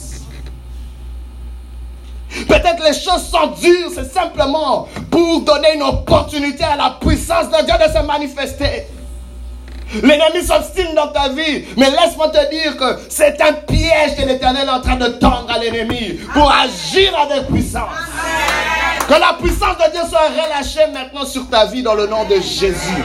[2.48, 7.66] Peut-être les choses sont dures, c'est simplement pour donner une opportunité à la puissance de
[7.66, 8.88] Dieu de se manifester.
[10.04, 11.66] L'ennemi s'obstine dans ta vie.
[11.78, 15.50] Mais laisse-moi te dire que c'est un piège que l'Éternel est en train de tendre
[15.50, 17.84] à l'ennemi pour agir avec puissance.
[19.08, 22.36] Que la puissance de Dieu soit relâchée maintenant sur ta vie dans le nom de
[22.36, 23.04] Jésus.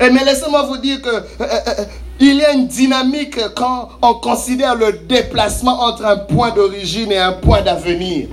[0.00, 1.84] Et mais laissez-moi vous dire que euh, euh,
[2.18, 7.18] il y a une dynamique quand on considère le déplacement entre un point d'origine et
[7.18, 8.28] un point d'avenir.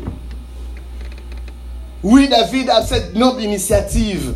[2.03, 4.33] Oui, David a cette noble initiative.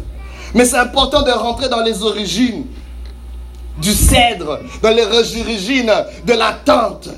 [0.53, 2.65] Mais c'est important de rentrer dans les origines
[3.77, 5.91] du cèdre, dans les origines
[6.25, 7.09] de la tente.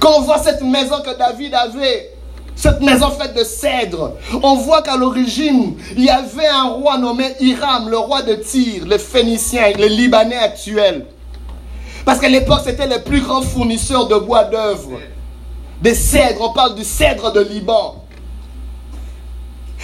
[0.00, 2.15] Quand on voit cette maison que David avait,
[2.56, 7.34] cette maison faite de cèdre, on voit qu'à l'origine, il y avait un roi nommé
[7.38, 11.04] Hiram, le roi de Tyr, les Phéniciens, les Libanais actuels.
[12.06, 14.98] Parce qu'à l'époque, c'était les plus grands fournisseurs de bois d'œuvre,
[15.82, 18.05] des cèdres, on parle du cèdre de Liban.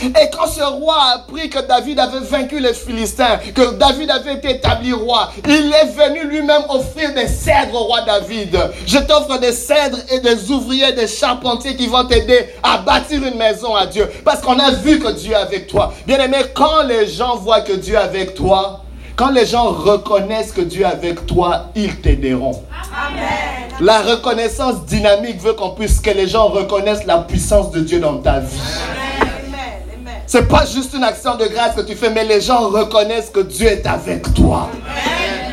[0.00, 4.34] Et quand ce roi a appris que David avait vaincu les Philistins, que David avait
[4.34, 8.58] été établi roi, il est venu lui-même offrir des cèdres au roi David.
[8.86, 13.36] Je t'offre des cèdres et des ouvriers, des charpentiers qui vont t'aider à bâtir une
[13.36, 14.08] maison à Dieu.
[14.24, 15.92] Parce qu'on a vu que Dieu est avec toi.
[16.06, 18.82] Bien aimé, quand les gens voient que Dieu est avec toi,
[19.14, 22.62] quand les gens reconnaissent que Dieu est avec toi, ils t'aideront.
[23.80, 28.18] La reconnaissance dynamique veut qu'on puisse que les gens reconnaissent la puissance de Dieu dans
[28.18, 28.58] ta vie.
[30.32, 33.40] C'est pas juste une action de grâce que tu fais, mais les gens reconnaissent que
[33.40, 34.70] Dieu est avec toi.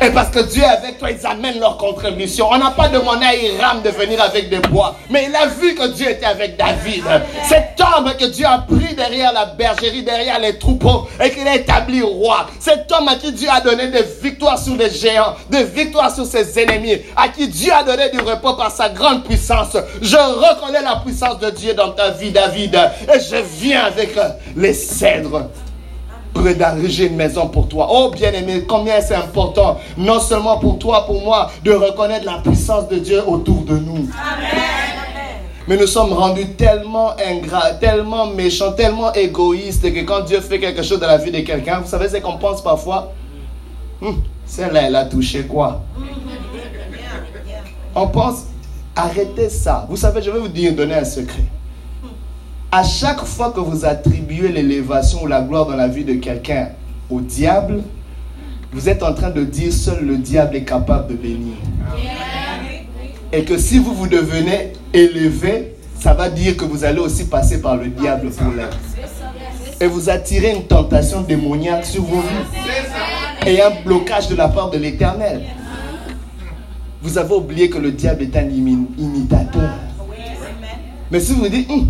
[0.02, 2.48] Et parce que Dieu est avec toi, ils amènent leur contribution.
[2.50, 5.74] On n'a pas demandé à Hiram de venir avec des bois, mais il a vu
[5.74, 7.04] que Dieu était avec David.
[7.46, 11.56] Cet homme que Dieu a pris derrière la bergerie, derrière les troupeaux, et qu'il a
[11.56, 12.46] établi roi.
[12.58, 16.24] Cet homme à qui Dieu a donné des victoires sur les géants, des victoires sur
[16.24, 19.76] ses ennemis, à qui Dieu a donné du repos par sa grande puissance.
[20.00, 24.16] Je reconnais la puissance de Dieu dans ta vie, David, et je viens avec
[24.56, 25.48] les cèdres
[26.32, 27.88] près d'arriver une maison pour toi.
[27.90, 32.88] Oh bien-aimé, combien c'est important, non seulement pour toi, pour moi, de reconnaître la puissance
[32.88, 34.08] de Dieu autour de nous.
[35.68, 40.82] Mais nous sommes rendus tellement ingrats, tellement méchants, tellement égoïstes que quand Dieu fait quelque
[40.82, 43.12] chose dans la vie de quelqu'un, vous savez ce qu'on pense parfois?
[44.02, 45.82] Hum, Celle-là, elle a touché quoi?
[47.94, 48.44] On pense,
[48.96, 49.86] arrêtez ça.
[49.88, 51.44] Vous savez, je vais vous dire, donner un secret.
[52.72, 56.68] À chaque fois que vous attribuez l'élévation ou la gloire dans la vie de quelqu'un
[57.10, 57.82] au diable,
[58.72, 61.56] vous êtes en train de dire seul le diable est capable de bénir.
[63.32, 67.60] Et que si vous vous devenez élevé, ça va dire que vous allez aussi passer
[67.60, 68.78] par le diable pour l'être.
[69.80, 73.48] Et vous attirez une tentation démoniaque sur vos vies.
[73.48, 75.42] Et un blocage de la part de l'éternel.
[77.02, 79.70] Vous avez oublié que le diable est un imitateur.
[81.10, 81.88] Mais si vous dites, hum,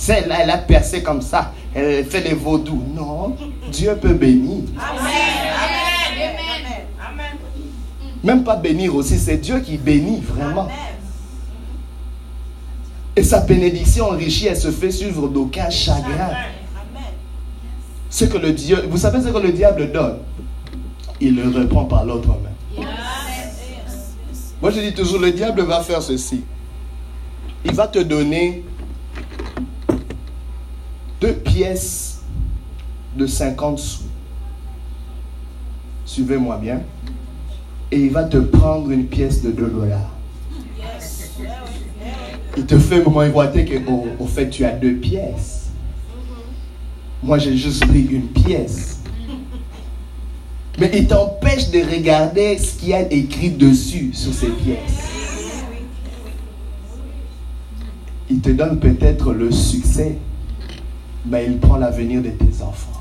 [0.00, 1.52] celle-là, elle a percé comme ça.
[1.74, 2.82] Elle fait des vaudous.
[2.96, 3.36] Non,
[3.70, 4.62] Dieu peut bénir.
[4.78, 5.10] Amen.
[8.24, 10.68] Même pas bénir aussi, c'est Dieu qui bénit vraiment.
[13.14, 16.30] Et sa bénédiction enrichie, elle se fait suivre d'aucun chagrin.
[18.08, 20.18] Ce que le Dieu, vous savez ce que le diable donne?
[21.20, 22.84] Il le reprend par l'autre main.
[24.62, 26.42] Moi je dis toujours, le diable va faire ceci.
[27.66, 28.64] Il va te donner
[31.20, 32.22] deux pièces
[33.16, 34.02] de 50 sous.
[36.06, 36.80] Suivez-moi bien.
[37.92, 40.10] Et il va te prendre une pièce de 2 dollars.
[42.56, 45.70] Il te fait miroiter que, oh, au fait, tu as deux pièces.
[47.22, 49.00] Moi, j'ai juste pris une pièce.
[50.78, 55.08] Mais il t'empêche de regarder ce qu'il y a écrit dessus sur ces pièces.
[58.30, 60.16] Il te donne peut-être le succès
[61.26, 63.00] mais il prend l'avenir de tes enfants.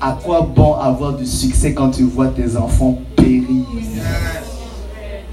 [0.00, 3.64] À quoi bon avoir du succès quand tu vois tes enfants périr?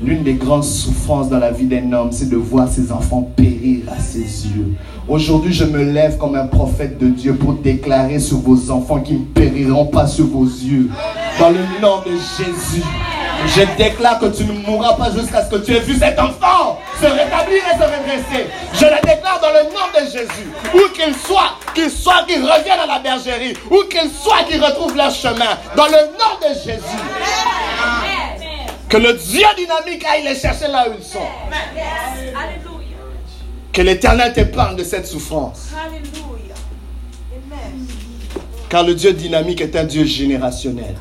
[0.01, 3.85] L'une des grandes souffrances dans la vie d'un homme, c'est de voir ses enfants périr
[3.91, 4.75] à ses yeux.
[5.07, 9.21] Aujourd'hui, je me lève comme un prophète de Dieu pour déclarer sur vos enfants qu'ils
[9.21, 10.89] ne périront pas sur vos yeux.
[11.39, 12.83] Dans le nom de Jésus.
[13.45, 16.79] Je déclare que tu ne mourras pas jusqu'à ce que tu aies vu cet enfant
[16.99, 18.47] se rétablir et se redresser.
[18.73, 20.49] Je le déclare dans le nom de Jésus.
[20.73, 23.53] Où qu'il soit, qu'il soit, qu'il revienne à la bergerie.
[23.69, 25.57] Où qu'il soit, qu'il retrouve leur chemin.
[25.75, 26.81] Dans le nom de Jésus.
[28.89, 31.19] Que le Dieu dynamique aille les chercher là où ils sont.
[33.73, 35.69] Que l'Éternel t'épargne de cette souffrance.
[38.69, 40.95] Car le Dieu dynamique est un Dieu générationnel.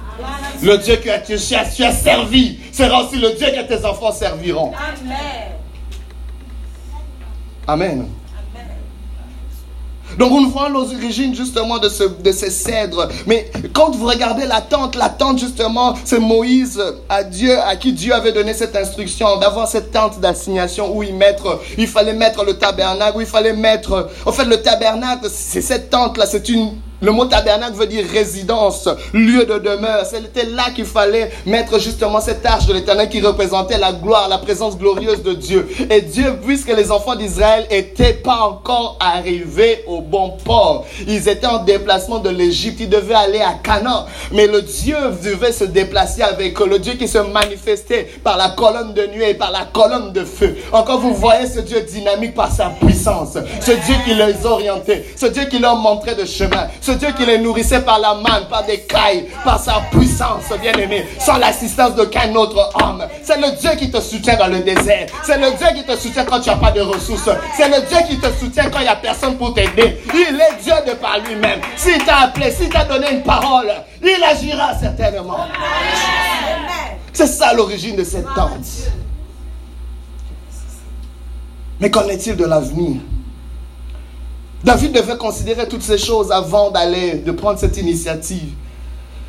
[0.62, 4.12] Le Dieu que tu as, tu as servi sera aussi le Dieu que tes enfants
[4.12, 4.72] serviront.
[4.72, 5.56] Amen.
[10.18, 13.08] Donc nous voyons l'origine justement de, ce, de ces cèdres.
[13.26, 17.92] Mais quand vous regardez la tente, la tente justement, c'est Moïse à Dieu, à qui
[17.92, 22.44] Dieu avait donné cette instruction d'avoir cette tente d'assignation où il, mettre, il fallait mettre
[22.44, 24.08] le tabernacle, où il fallait mettre...
[24.24, 28.88] En fait, le tabernacle, c'est cette tente-là, c'est une le mot tabernacle veut dire résidence,
[29.12, 30.06] lieu de demeure.
[30.06, 34.38] C'était là qu'il fallait mettre justement cette arche de l'éternel qui représentait la gloire, la
[34.38, 35.68] présence glorieuse de Dieu.
[35.90, 41.46] Et Dieu, puisque les enfants d'Israël n'étaient pas encore arrivés au bon port, ils étaient
[41.46, 44.06] en déplacement de l'Égypte, ils devaient aller à Canaan.
[44.32, 48.50] Mais le Dieu devait se déplacer avec eux, le Dieu qui se manifestait par la
[48.50, 50.56] colonne de nuit et par la colonne de feu.
[50.72, 55.26] Encore vous voyez ce Dieu dynamique par sa puissance, ce Dieu qui les orientait, ce
[55.26, 58.80] Dieu qui leur montrait de chemin Dieu qui les nourrissait par la manne, par des
[58.80, 63.04] cailles, par sa puissance, bien-aimé, sans l'assistance d'aucun autre homme.
[63.22, 65.06] C'est le Dieu qui te soutient dans le désert.
[65.22, 67.28] C'est le Dieu qui te soutient quand tu n'as pas de ressources.
[67.56, 70.00] C'est le Dieu qui te soutient quand il n'y a personne pour t'aider.
[70.12, 71.60] Il est Dieu de par lui-même.
[71.76, 75.46] S'il t'a appelé, s'il t'a donné une parole, il agira certainement.
[77.12, 78.90] C'est ça l'origine de cette tente.
[81.80, 83.00] Mais qu'en est-il de l'avenir?
[84.66, 88.48] David devait considérer toutes ces choses avant d'aller, de prendre cette initiative.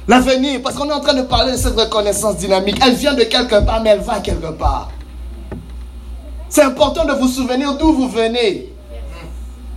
[0.08, 2.80] L'avenir, parce qu'on est en train de parler de cette reconnaissance dynamique.
[2.84, 4.90] Elle vient de quelque part, mais elle va quelque part.
[6.50, 8.74] C'est important de vous souvenir d'où vous venez.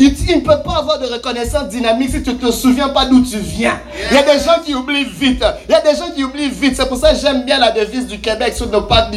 [0.03, 3.21] Il ne peut pas avoir de reconnaissance dynamique si tu ne te souviens pas d'où
[3.21, 3.79] tu viens.
[4.11, 5.45] Il y a des gens qui oublient vite.
[5.69, 6.75] Il y a des gens qui oublient vite.
[6.75, 9.11] C'est pour ça que j'aime bien la devise du Québec sur nos pattes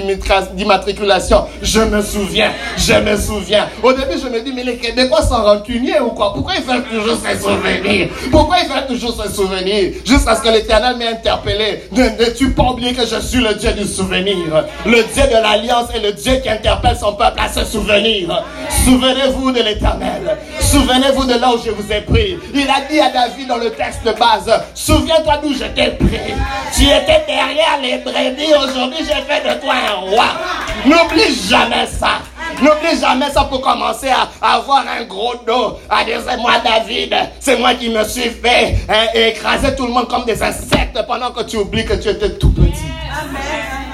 [0.54, 1.46] d'immatriculation.
[1.62, 3.70] Je me souviens, je me souviens.
[3.82, 6.34] Au début, je me dis, mais les Québécois sont rancuniers ou quoi?
[6.34, 8.10] Pourquoi ils veulent toujours se souvenir?
[8.30, 9.94] Pourquoi ils veulent toujours se souvenir?
[10.06, 11.84] Jusqu'à ce que l'Éternel m'ait interpellé.
[11.94, 14.66] Ne, tu pas oublier que je suis le Dieu du souvenir.
[14.86, 18.44] Le Dieu de l'Alliance est le Dieu qui interpelle son peuple à se souvenir.
[18.84, 20.38] Souvenez-vous de l'Éternel.
[20.74, 22.36] Souvenez-vous de là où je vous ai pris.
[22.52, 26.34] Il a dit à David dans le texte de base, souviens-toi d'où je t'ai pris.
[26.76, 30.26] Tu étais derrière les brebis, aujourd'hui j'ai fait de toi un roi.
[30.84, 32.22] N'oublie jamais ça.
[32.60, 35.78] N'oublie jamais ça pour commencer à, avoir un gros dos.
[35.88, 39.94] À dire c'est moi David, c'est moi qui me suis fait hein, écraser tout le
[39.94, 42.82] monde comme des insectes pendant que tu oublies que tu étais tout petit.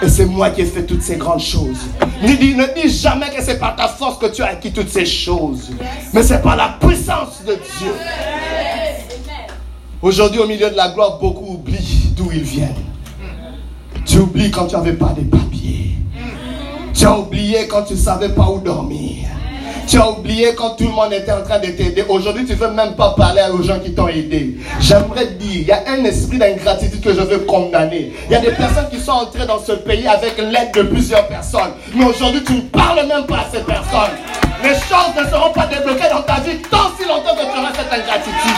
[0.02, 1.80] Et c'est moi qui ai fait toutes ces grandes choses.
[2.22, 4.90] Ne dis, ne dis jamais que c'est par ta force que tu as acquis toutes
[4.90, 5.72] ces choses.
[6.14, 7.94] Mais c'est par la puissance de Dieu.
[10.02, 12.86] Aujourd'hui, au milieu de la gloire, beaucoup oublient d'où ils viennent.
[14.06, 15.96] Tu oublies quand tu n'avais pas de papiers.
[16.94, 19.28] Tu as oublié quand tu ne savais pas où dormir.
[19.90, 22.06] Tu as oublié quand tout le monde était en train de t'aider.
[22.08, 24.56] Aujourd'hui, tu ne veux même pas parler aux gens qui t'ont aidé.
[24.80, 28.14] J'aimerais te dire, il y a un esprit d'ingratitude que je veux condamner.
[28.28, 31.28] Il y a des personnes qui sont entrées dans ce pays avec l'aide de plusieurs
[31.28, 31.72] personnes.
[31.96, 34.16] Mais aujourd'hui, tu ne parles même pas à ces personnes.
[34.62, 37.74] Les choses ne seront pas débloquées dans ta vie tant si longtemps que tu auras
[37.74, 38.58] cette ingratitude.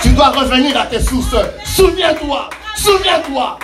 [0.00, 1.34] Tu dois revenir à tes sources.
[1.64, 2.50] Souviens-toi.
[2.74, 3.58] Souviens-toi.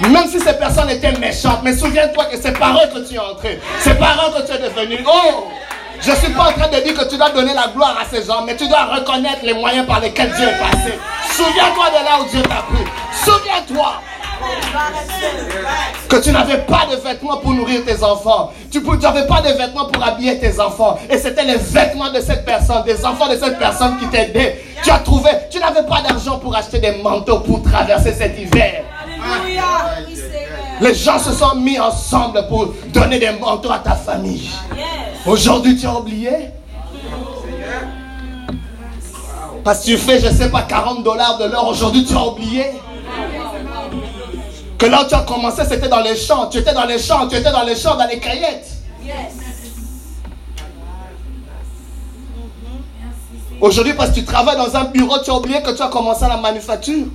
[0.00, 3.18] Même si ces personnes étaient méchantes, mais souviens-toi que c'est par eux que tu es
[3.18, 3.60] entré.
[3.80, 5.04] C'est par eux que tu es devenu.
[5.06, 5.48] Oh!
[6.00, 8.04] Je ne suis pas en train de dire que tu dois donner la gloire à
[8.04, 10.98] ces gens, mais tu dois reconnaître les moyens par lesquels Dieu est passé.
[11.32, 12.84] Souviens-toi de là où Dieu t'a pris.
[13.24, 14.00] Souviens-toi
[16.08, 18.52] que tu n'avais pas de vêtements pour nourrir tes enfants.
[18.70, 20.98] Tu n'avais pas de vêtements pour habiller tes enfants.
[21.10, 24.64] Et c'était les vêtements de cette personne, des enfants de cette personne qui t'aidaient.
[24.82, 28.84] Tu as trouvé, tu n'avais pas d'argent pour acheter des manteaux pour traverser cet hiver.
[30.80, 34.50] Les gens se sont mis ensemble pour donner des manteaux à ta famille.
[35.26, 36.30] Aujourd'hui, tu as oublié?
[39.64, 41.68] Parce que tu fais, je ne sais pas, 40 dollars de l'heure.
[41.68, 42.66] Aujourd'hui, tu as oublié?
[44.78, 46.46] Que là où tu as commencé, c'était dans les champs.
[46.48, 48.68] Tu étais dans les champs, tu étais dans les champs, dans les caillettes.
[53.60, 56.24] Aujourd'hui, parce que tu travailles dans un bureau, tu as oublié que tu as commencé
[56.24, 57.06] à la manufacture.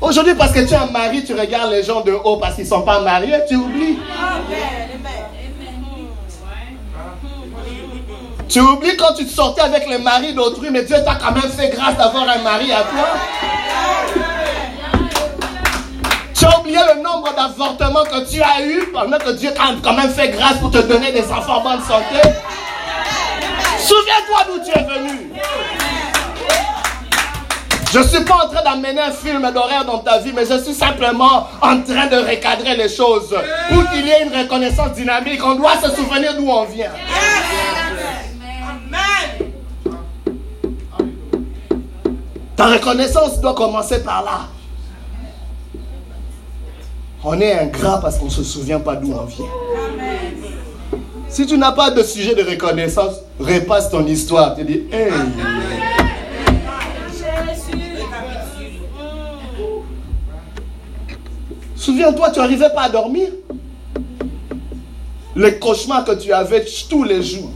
[0.00, 2.64] Aujourd'hui, parce que tu es un mari, tu regardes les gens de haut parce qu'ils
[2.64, 3.98] ne sont pas mariés, tu oublies.
[8.48, 11.50] Tu oublies quand tu te sortais avec le mari d'autrui, mais Dieu t'a quand même
[11.50, 13.08] fait grâce d'avoir un mari à toi.
[16.34, 19.94] Tu as oublié le nombre d'avortements que tu as eu pendant que Dieu t'a quand
[19.94, 22.20] même fait grâce pour te donner des enfants en bonne santé.
[23.78, 25.32] Souviens-toi d'où tu es venu.
[27.92, 30.58] Je ne suis pas en train d'amener un film d'horreur dans ta vie, mais je
[30.62, 33.34] suis simplement en train de recadrer les choses.
[33.70, 36.92] Pour qu'il y ait une reconnaissance dynamique, on doit se souvenir d'où on vient.
[42.56, 44.48] Ta reconnaissance doit commencer par là.
[47.22, 49.44] On est ingrat parce qu'on ne se souvient pas d'où on vient.
[51.28, 54.54] Si tu n'as pas de sujet de reconnaissance, repasse ton histoire.
[54.54, 55.12] Tu dis, hey.
[61.74, 63.28] Souviens-toi, tu n'arrivais pas à dormir.
[65.34, 67.50] Les cauchemars que tu avais tous les jours.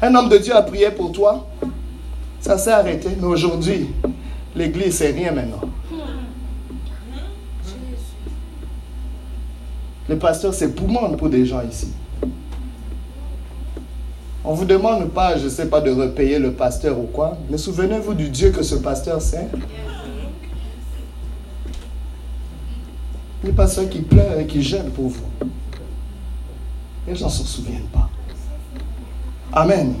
[0.00, 1.46] Un homme de Dieu a prié pour toi.
[2.42, 3.08] Ça s'est arrêté.
[3.18, 3.88] Mais aujourd'hui,
[4.54, 5.60] l'église, c'est rien maintenant.
[10.08, 11.92] Le pasteur, c'est poumon pour des gens ici.
[14.44, 17.38] On ne vous demande pas, je ne sais pas, de repayer le pasteur ou quoi,
[17.48, 19.46] mais souvenez-vous du Dieu que ce pasteur sait.
[23.44, 25.24] Les pasteurs qui pleurent et qui gênent pour vous.
[27.06, 28.10] Les gens ne s'en souviennent pas.
[29.52, 29.94] Amen.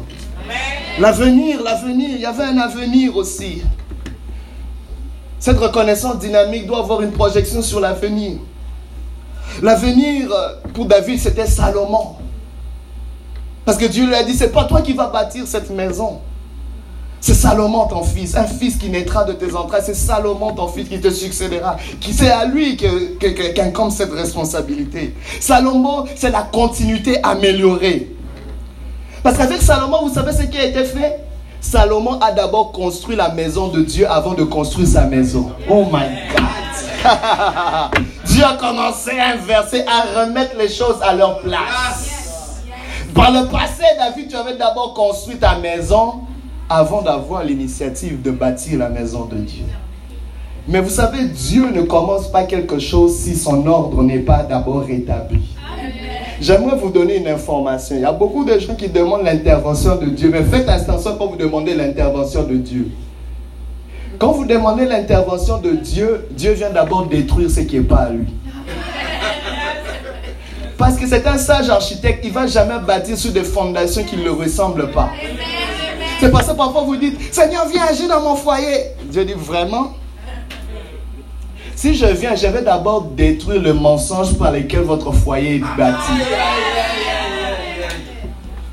[0.98, 3.62] L'avenir, l'avenir, il y avait un avenir aussi.
[5.38, 8.38] Cette reconnaissance dynamique doit avoir une projection sur l'avenir.
[9.60, 10.28] L'avenir
[10.74, 12.16] pour David, c'était Salomon.
[13.64, 16.20] Parce que Dieu lui a dit, c'est pas toi qui vas bâtir cette maison.
[17.20, 19.82] C'est Salomon ton fils, un fils qui naîtra de tes entrailles.
[19.84, 21.76] C'est Salomon ton fils qui te succédera.
[22.10, 25.14] C'est à lui qu'incombe cette responsabilité.
[25.38, 28.10] Salomon, c'est la continuité améliorée.
[29.22, 31.20] Parce qu'avec Salomon, vous savez ce qui a été fait?
[31.60, 35.52] Salomon a d'abord construit la maison de Dieu avant de construire sa maison.
[35.70, 36.52] Oh my God.
[38.26, 42.62] Dieu a commencé à inverser, à remettre les choses à leur place.
[43.14, 46.22] Par le passé, David, tu avais d'abord construit ta maison
[46.68, 49.64] avant d'avoir l'initiative de bâtir la maison de Dieu.
[50.66, 54.88] Mais vous savez, Dieu ne commence pas quelque chose si son ordre n'est pas d'abord
[54.88, 55.51] établi.
[56.42, 57.94] J'aimerais vous donner une information.
[57.94, 61.28] Il y a beaucoup de gens qui demandent l'intervention de Dieu, mais faites attention quand
[61.28, 62.90] vous demandez l'intervention de Dieu.
[64.18, 68.10] Quand vous demandez l'intervention de Dieu, Dieu vient d'abord détruire ce qui n'est pas à
[68.10, 68.26] lui.
[70.76, 74.16] Parce que c'est un sage architecte, il ne va jamais bâtir sur des fondations qui
[74.16, 75.10] ne le ressemblent pas.
[76.18, 78.86] C'est pour ça que parfois vous dites, Seigneur, viens agir dans mon foyer.
[79.04, 79.92] Dieu dit, vraiment?
[81.74, 86.12] Si je viens, je vais d'abord détruire le mensonge par lequel votre foyer est bâti.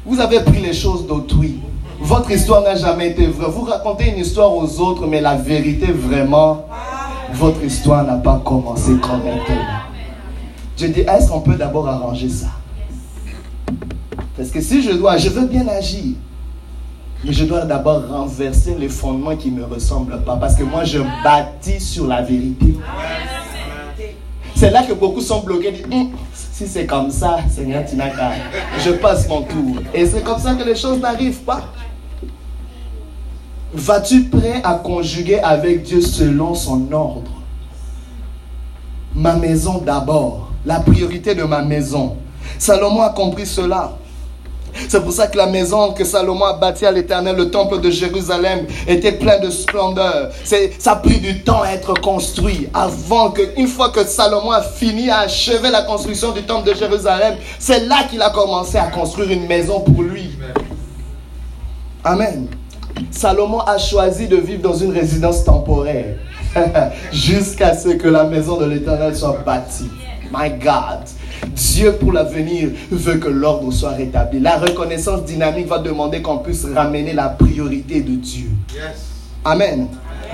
[0.06, 1.60] Vous avez pris les choses d'autrui.
[2.00, 3.50] Votre histoire n'a jamais été vraie.
[3.50, 6.66] Vous racontez une histoire aux autres, mais la vérité, vraiment,
[7.34, 9.64] votre histoire n'a pas commencé correctement.
[10.78, 12.48] Je dis, est-ce qu'on peut d'abord arranger ça?
[14.38, 16.16] Parce que si je dois, je veux bien agir.
[17.24, 20.38] Mais je dois d'abord renverser les fondements qui ne me ressemblent pas.
[20.38, 22.78] Parce que moi, je bâtis sur la vérité.
[24.56, 25.72] C'est là que beaucoup sont bloqués.
[25.72, 28.32] Disent, hum, si c'est comme ça, Seigneur, tu n'as qu'à.
[28.84, 29.78] Je passe mon tour.
[29.94, 31.62] Et c'est comme ça que les choses n'arrivent pas.
[33.74, 37.32] Vas-tu prêt à conjuguer avec Dieu selon son ordre?
[39.14, 40.52] Ma maison d'abord.
[40.66, 42.18] La priorité de ma maison.
[42.58, 43.99] Salomon a compris cela.
[44.88, 47.90] C'est pour ça que la maison que Salomon a bâtie à l'éternel, le temple de
[47.90, 50.30] Jérusalem, était plein de splendeur.
[50.44, 52.68] Ça a pris du temps à être construit.
[52.74, 56.76] Avant que, une fois que Salomon a fini, à achever la construction du temple de
[56.76, 60.32] Jérusalem, c'est là qu'il a commencé à construire une maison pour lui.
[62.04, 62.48] Amen.
[63.12, 66.18] Salomon a choisi de vivre dans une résidence temporaire
[67.12, 69.90] jusqu'à ce que la maison de l'éternel soit bâtie.
[70.32, 71.06] My God.
[71.48, 74.40] Dieu pour l'avenir veut que l'ordre soit rétabli.
[74.40, 78.50] La reconnaissance dynamique va demander qu'on puisse ramener la priorité de Dieu.
[79.44, 79.88] Amen.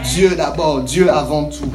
[0.04, 1.72] Dieu d'abord, Dieu avant tout.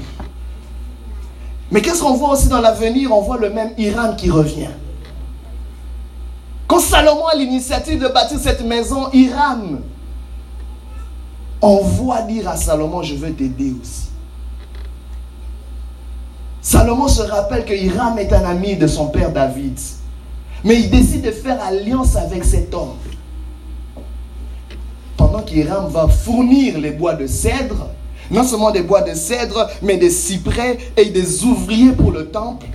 [1.70, 3.12] Mais qu'est-ce qu'on voit aussi dans l'avenir?
[3.12, 4.70] On voit le même Iran qui revient.
[6.66, 9.58] Quand Salomon a l'initiative de bâtir cette maison, Iran
[11.60, 14.09] envoie dire à Salomon, je veux t'aider aussi.
[16.62, 19.78] Salomon se rappelle que Hiram est un ami de son père David.
[20.62, 22.96] Mais il décide de faire alliance avec cet homme.
[25.16, 27.88] Pendant qu'Hiram va fournir les bois de cèdre,
[28.30, 32.66] non seulement des bois de cèdre, mais des cyprès et des ouvriers pour le temple,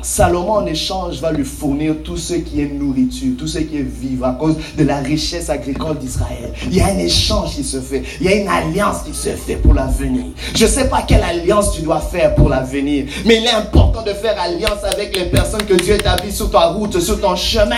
[0.00, 3.82] Salomon, en échange, va lui fournir tout ce qui est nourriture, tout ce qui est
[3.82, 6.52] vivre à cause de la richesse agricole d'Israël.
[6.66, 8.02] Il y a un échange qui se fait.
[8.20, 10.26] Il y a une alliance qui se fait pour l'avenir.
[10.54, 14.02] Je ne sais pas quelle alliance tu dois faire pour l'avenir, mais il est important
[14.02, 17.76] de faire alliance avec les personnes que Dieu établit sur ta route, sur ton chemin.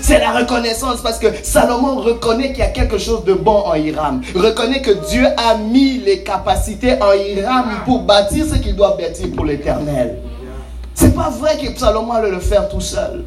[0.00, 3.74] C'est la reconnaissance parce que Salomon reconnaît qu'il y a quelque chose de bon en
[3.74, 4.22] Hiram.
[4.34, 9.26] Reconnaît que Dieu a mis les capacités en Hiram pour bâtir ce qu'il doit bâtir
[9.34, 10.18] pour l'éternel.
[11.00, 13.24] C'est pas vrai que Salomon allait le faire tout seul.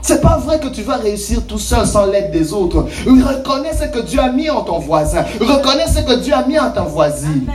[0.00, 2.88] C'est pas vrai que tu vas réussir tout seul sans l'aide des autres.
[3.06, 5.24] Reconnais ce que Dieu a mis en ton voisin.
[5.40, 7.48] Reconnais ce que Dieu a mis en ta voisine.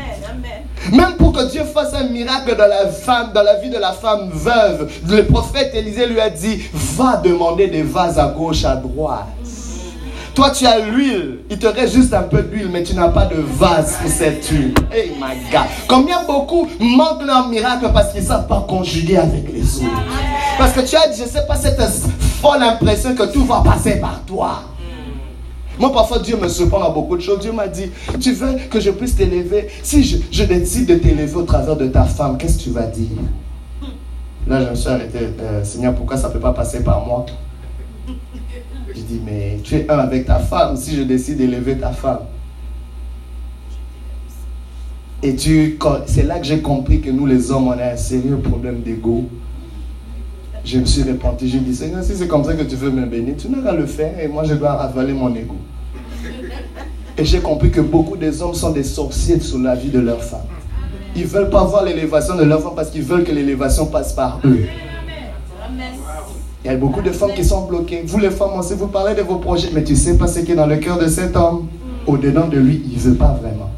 [0.94, 3.92] Même pour que Dieu fasse un miracle dans la femme, dans la vie de la
[3.92, 8.78] femme veuve, le prophète Élisée lui a dit, va demander des vases à gauche, à
[8.78, 9.28] droite.
[10.38, 11.40] Toi, tu as l'huile.
[11.50, 14.48] Il te reste juste un peu d'huile, mais tu n'as pas de vase pour cette
[14.48, 14.76] huile.
[14.92, 15.66] Hey my God.
[15.88, 20.04] Combien beaucoup manquent leur miracle parce qu'ils ne savent pas conjuguer avec les autres?
[20.60, 21.82] Parce que tu as, je ne sais pas, cette
[22.40, 24.62] folle impression que tout va passer par toi.
[25.80, 27.40] Moi, parfois, Dieu me surprend à beaucoup de choses.
[27.40, 29.70] Dieu m'a dit, tu veux que je puisse t'élever?
[29.82, 33.08] Si je, décide de t'élever au travers de ta femme, qu'est-ce que tu vas dire?
[34.46, 35.18] Là, je me suis arrêté.
[35.42, 37.26] Euh, Seigneur, pourquoi ça ne peut pas passer par moi?
[39.08, 42.20] Dis, mais tu es un avec ta femme si je décide d'élever ta femme.
[45.24, 48.38] Et tu, c'est là que j'ai compris que nous les hommes, on a un sérieux
[48.38, 49.26] problème d'ego.
[50.64, 53.06] Je me suis je me dit, Seigneur, si c'est comme ça que tu veux me
[53.06, 55.56] bénir, tu n'auras le faire et moi je dois avaler mon ego.
[57.18, 60.22] Et j'ai compris que beaucoup des hommes sont des sorciers sur la vie de leur
[60.22, 60.42] femme.
[61.16, 64.14] Ils ne veulent pas voir l'élévation de leur femme parce qu'ils veulent que l'élévation passe
[64.14, 64.68] par eux.
[66.68, 68.04] Il y a beaucoup de femmes qui sont bloquées.
[68.06, 70.42] Vous les femmes aussi, vous parlez de vos projets, mais tu ne sais pas ce
[70.42, 71.70] qui est dans le cœur de cet homme.
[72.06, 73.72] Au-dedans de lui, il ne veut pas vraiment.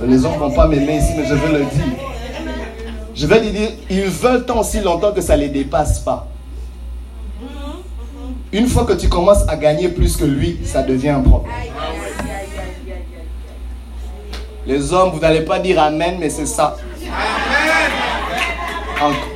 [0.00, 1.84] Les hommes ne vont pas m'aimer ici, mais je veux le dire.
[3.14, 6.26] Je vais lui dire, ils veulent tant si longtemps que ça ne les dépasse pas.
[8.54, 11.52] Une fois que tu commences à gagner plus que lui, ça devient un problème.
[14.66, 16.74] Les hommes, vous n'allez pas dire Amen, mais c'est ça.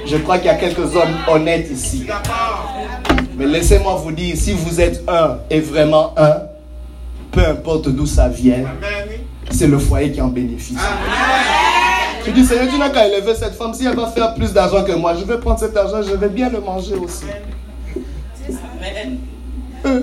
[0.07, 2.07] Je crois qu'il y a quelques hommes honnêtes ici.
[3.37, 6.43] Mais laissez-moi vous dire, si vous êtes un et vraiment un,
[7.31, 8.65] peu importe d'où ça vient,
[9.51, 10.77] c'est le foyer qui en bénéficie.
[12.27, 13.73] Je dis, Seigneur, tu n'as qu'à élever cette femme.
[13.75, 16.29] Si elle va faire plus d'argent que moi, je vais prendre cet argent, je vais
[16.29, 17.25] bien le manger aussi.
[19.87, 20.03] Euh.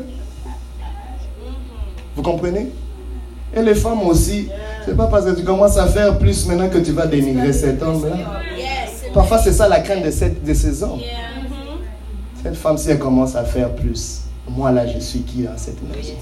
[2.15, 2.71] Vous comprenez?
[3.55, 4.49] Et les femmes aussi,
[4.85, 7.81] c'est pas parce que tu commences à faire plus maintenant que tu vas dénigrer cet
[7.83, 8.41] homme-là.
[9.15, 10.99] Parfois, c'est ça la crainte de, cette, de ces hommes.
[12.43, 15.81] Cette femme, si elle commence à faire plus, moi là, je suis qui dans cette
[15.81, 16.15] maison?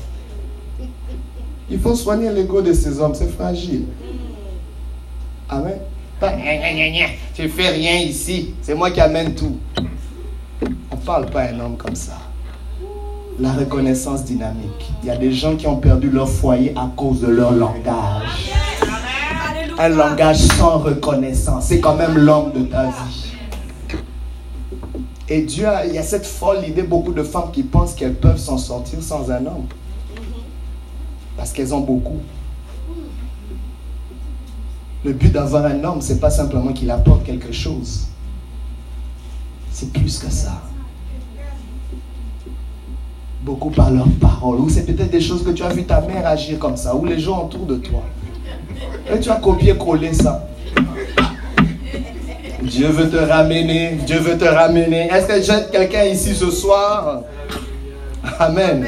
[1.72, 3.86] Il faut soigner l'ego de ces hommes, c'est fragile.
[5.50, 5.80] Amen.
[6.20, 6.34] Pas,
[7.34, 9.58] tu fais rien ici, c'est moi qui amène tout.
[10.91, 12.20] On ne parle pas à un homme comme ça.
[13.39, 14.91] La reconnaissance dynamique.
[15.02, 18.52] Il y a des gens qui ont perdu leur foyer à cause de leur langage
[19.78, 21.65] un langage sans reconnaissance.
[21.65, 23.34] C'est quand même l'homme de ta vie.
[25.30, 28.38] Et Dieu, il y a cette folle idée, beaucoup de femmes qui pensent qu'elles peuvent
[28.38, 29.67] s'en sortir sans un homme.
[31.38, 32.19] Parce qu'elles ont beaucoup.
[35.03, 38.07] Le but d'avoir un homme, c'est pas simplement qu'il apporte quelque chose.
[39.71, 40.61] C'est plus que ça.
[43.41, 44.59] Beaucoup par leurs paroles.
[44.59, 46.95] Ou c'est peut-être des choses que tu as vu ta mère agir comme ça.
[46.95, 48.03] Ou les gens autour de toi.
[49.14, 50.48] Et tu as copié-collé ça.
[52.62, 53.98] Dieu veut te ramener.
[54.06, 55.10] Dieu veut te ramener.
[55.12, 57.22] Est-ce que j'ai quelqu'un ici ce soir?
[58.40, 58.86] Amen.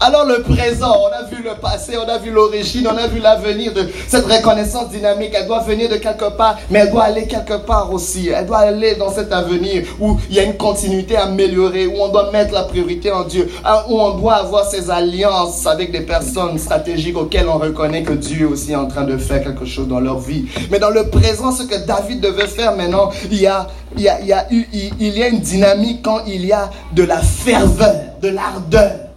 [0.00, 3.18] Alors le présent, on a vu le passé, on a vu l'origine, on a vu
[3.18, 5.32] l'avenir de cette reconnaissance dynamique.
[5.34, 8.28] Elle doit venir de quelque part, mais elle doit aller quelque part aussi.
[8.28, 12.08] Elle doit aller dans cet avenir où il y a une continuité améliorée, où on
[12.10, 16.02] doit mettre la priorité en Dieu, hein, où on doit avoir ces alliances avec des
[16.02, 19.88] personnes stratégiques auxquelles on reconnaît que Dieu est aussi en train de faire quelque chose
[19.88, 20.44] dans leur vie.
[20.70, 24.08] Mais dans le présent, ce que David devait faire maintenant, il y a, il y
[24.08, 27.18] a, il y a, il y a une dynamique quand il y a de la
[27.18, 29.07] ferveur, de l'ardeur.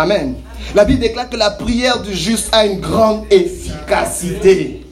[0.00, 0.34] Amen.
[0.74, 4.86] La Bible déclare que la prière du juste a une grande efficacité.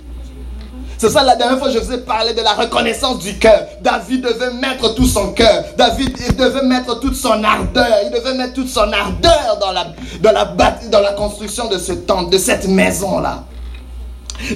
[0.98, 3.66] C'est ça la dernière fois je vous ai parlé de la reconnaissance du cœur.
[3.80, 5.64] David devait mettre tout son cœur.
[5.78, 7.86] David devait mettre toute son ardeur.
[8.04, 9.86] Il devait mettre toute son ardeur dans la,
[10.20, 13.44] dans dans la construction de ce temple, de cette maison-là.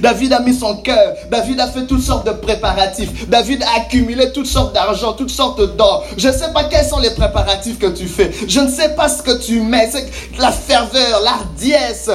[0.00, 1.14] David a mis son cœur.
[1.30, 3.28] David a fait toutes sortes de préparatifs.
[3.28, 6.04] David a accumulé toutes sortes d'argent, toutes sortes d'or.
[6.16, 8.30] Je ne sais pas quels sont les préparatifs que tu fais.
[8.46, 9.90] Je ne sais pas ce que tu mets.
[9.90, 10.06] C'est
[10.38, 12.10] la ferveur, l'ardiesse,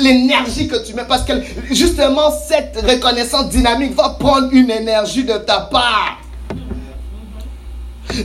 [0.00, 1.04] l'énergie que tu mets.
[1.08, 1.32] Parce que
[1.70, 6.18] justement, cette reconnaissance dynamique va prendre une énergie de ta part.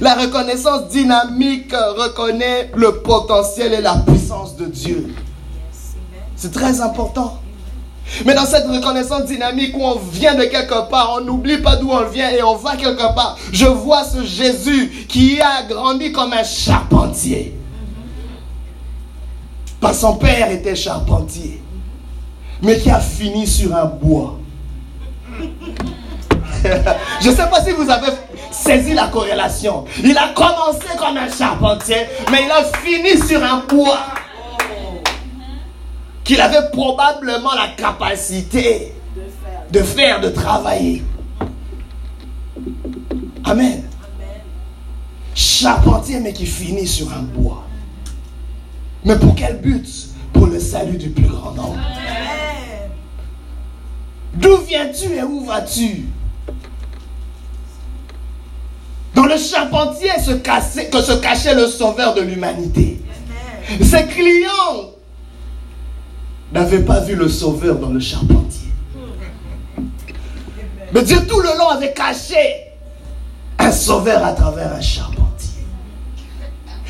[0.02, 5.14] La reconnaissance dynamique reconnaît le potentiel et la puissance de Dieu.
[6.36, 7.40] C'est très important.
[8.26, 11.92] Mais dans cette reconnaissance dynamique où on vient de quelque part, on n'oublie pas d'où
[11.92, 16.34] on vient et on va quelque part, je vois ce Jésus qui a grandi comme
[16.34, 17.54] un charpentier.
[19.80, 21.62] Parce son père était charpentier,
[22.62, 24.40] mais qui a fini sur un bois.
[27.22, 28.08] je ne sais pas si vous avez
[28.52, 29.86] saisi la corrélation.
[30.04, 34.00] Il a commencé comme un charpentier, mais il a fini sur un bois
[36.28, 38.94] qu'il avait probablement la capacité
[39.72, 41.02] de faire, de travailler.
[43.46, 43.84] Amen.
[45.34, 47.64] Charpentier, mais qui finit sur un bois.
[49.06, 49.88] Mais pour quel but?
[50.34, 51.80] Pour le salut du plus grand nombre.
[54.34, 56.08] D'où viens-tu et où vas-tu?
[59.16, 63.02] Dans le charpentier se, que se cachait le sauveur de l'humanité.
[63.82, 64.97] Ses clients
[66.52, 68.70] n'avait pas vu le sauveur dans le charpentier.
[70.94, 72.38] Mais Dieu tout le long avait caché
[73.60, 75.18] un sauveur à travers un charpentier.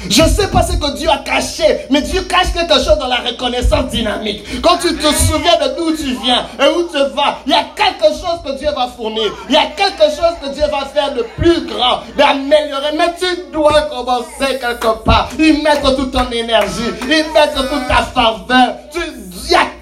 [0.09, 3.07] Je ne sais pas ce que Dieu a caché, mais Dieu cache quelque chose dans
[3.07, 4.61] la reconnaissance dynamique.
[4.61, 7.65] Quand tu te souviens de d'où tu viens et où tu vas, il y a
[7.75, 9.33] quelque chose que Dieu va fournir.
[9.49, 12.95] Il y a quelque chose que Dieu va faire de plus grand, d'améliorer.
[12.95, 15.29] Mais tu dois commencer quelque part.
[15.39, 18.75] Y mettre toute ton énergie, y mettre toute ta faveur.
[18.95, 19.26] a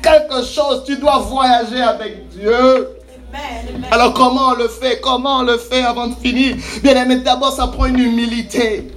[0.06, 2.90] quelque chose, tu dois voyager avec Dieu.
[3.92, 5.02] Alors comment on le fait?
[5.02, 6.56] Comment on le fait avant de finir?
[6.82, 8.92] Bien aimé, d'abord ça prend une humilité.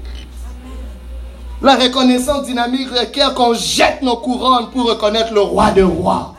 [1.61, 6.35] La reconnaissance dynamique requiert qu'on jette nos couronnes pour reconnaître le roi des rois.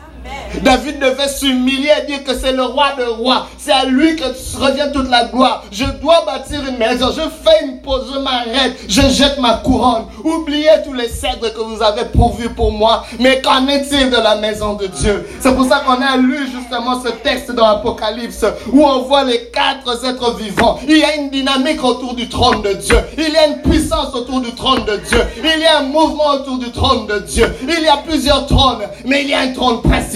[0.62, 3.46] David devait s'humilier et dire que c'est le roi de rois.
[3.58, 4.24] C'est à lui que
[4.58, 5.64] revient toute la gloire.
[5.70, 7.08] Je dois bâtir une maison.
[7.10, 8.76] Je fais une pause, je m'arrête.
[8.88, 10.06] Je jette ma couronne.
[10.22, 13.04] Oubliez tous les cèdres que vous avez pourvus pour moi.
[13.18, 15.26] Mais qu'en est-il de la maison de Dieu?
[15.40, 19.50] C'est pour ça qu'on a lu justement ce texte dans l'Apocalypse où on voit les
[19.50, 20.78] quatre êtres vivants.
[20.86, 22.98] Il y a une dynamique autour du trône de Dieu.
[23.16, 25.22] Il y a une puissance autour du trône de Dieu.
[25.38, 27.46] Il y a un mouvement autour du trône de Dieu.
[27.62, 30.09] Il y a plusieurs trônes, mais il y a un trône principal.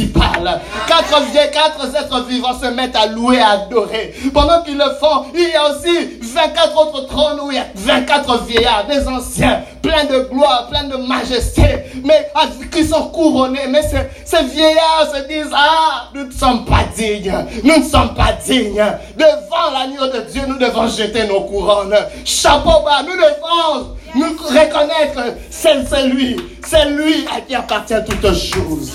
[0.87, 4.15] Quatre quatre êtres vivants se mettent à louer, à adorer.
[4.33, 7.67] Pendant qu'ils le font, il y a aussi 24 autres trônes où il y a
[7.75, 11.63] 24 vieillards, des anciens, pleins de gloire, pleins de majesté,
[12.03, 12.29] mais
[12.73, 13.67] qui sont couronnés.
[13.69, 17.33] Mais ces, vieillards se disent, ah, nous ne sommes pas dignes,
[17.63, 18.85] nous ne sommes pas dignes.
[19.17, 21.97] Devant l'agneau de Dieu, nous devons jeter nos couronnes.
[22.25, 26.37] Chapeau bas, nous devons nous reconnaître, c'est lui,
[26.67, 28.93] c'est lui à qui appartient toutes choses.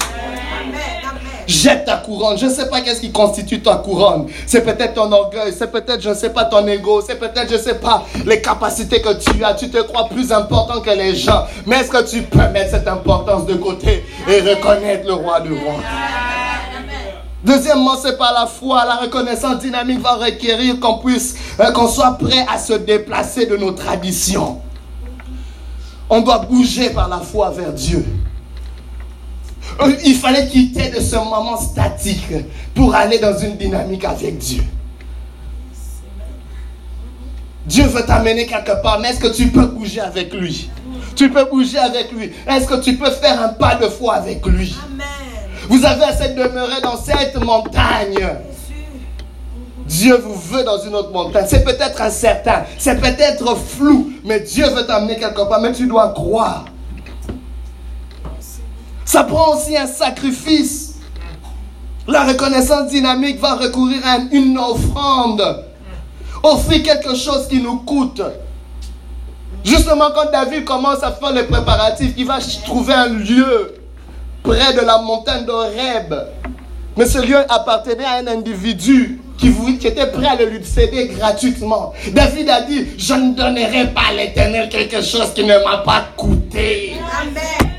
[1.49, 2.37] Jette ta couronne.
[2.37, 4.27] Je ne sais pas qu'est-ce qui constitue ta couronne.
[4.45, 7.55] C'est peut-être ton orgueil, c'est peut-être, je ne sais pas, ton ego, c'est peut-être, je
[7.55, 9.55] ne sais pas, les capacités que tu as.
[9.55, 11.45] Tu te crois plus important que les gens.
[11.65, 15.53] Mais est-ce que tu peux mettre cette importance de côté et reconnaître le roi du
[15.53, 15.73] roi?
[17.43, 18.85] Deuxièmement, c'est par la foi.
[18.85, 23.57] La reconnaissance dynamique va requérir qu'on puisse, euh, qu'on soit prêt à se déplacer de
[23.57, 24.61] nos traditions.
[26.09, 28.03] On doit bouger par la foi vers Dieu.
[29.81, 32.33] Euh, il fallait quitter de ce moment statique
[32.73, 34.63] pour aller dans une dynamique avec Dieu.
[37.65, 40.69] Dieu veut t'amener quelque part, mais est-ce que tu peux bouger avec lui?
[41.15, 42.31] Tu peux bouger avec lui.
[42.47, 44.75] Est-ce que tu peux faire un pas de foi avec lui?
[45.69, 48.17] Vous avez assez de demeurer dans cette montagne.
[49.89, 51.45] Dieu vous veut dans une autre montagne.
[51.49, 56.09] C'est peut-être incertain, c'est peut-être flou, mais Dieu veut t'amener quelque part, mais tu dois
[56.09, 56.65] croire.
[59.03, 60.95] Ça prend aussi un sacrifice.
[62.07, 65.65] La reconnaissance dynamique va recourir à une offrande.
[66.43, 68.21] Offrir quelque chose qui nous coûte.
[69.63, 73.73] Justement, quand David commence à faire les préparatifs, il va trouver un lieu
[74.43, 76.13] près de la montagne d'Oreb.
[76.95, 81.07] Mais ce lieu appartenait à un individu qui, qui, était prêt à le lui céder
[81.07, 81.93] gratuitement.
[82.13, 86.05] David a dit, je ne donnerai pas à l'éternel quelque chose qui ne m'a pas
[86.15, 86.93] coûté.
[87.21, 87.69] Amen.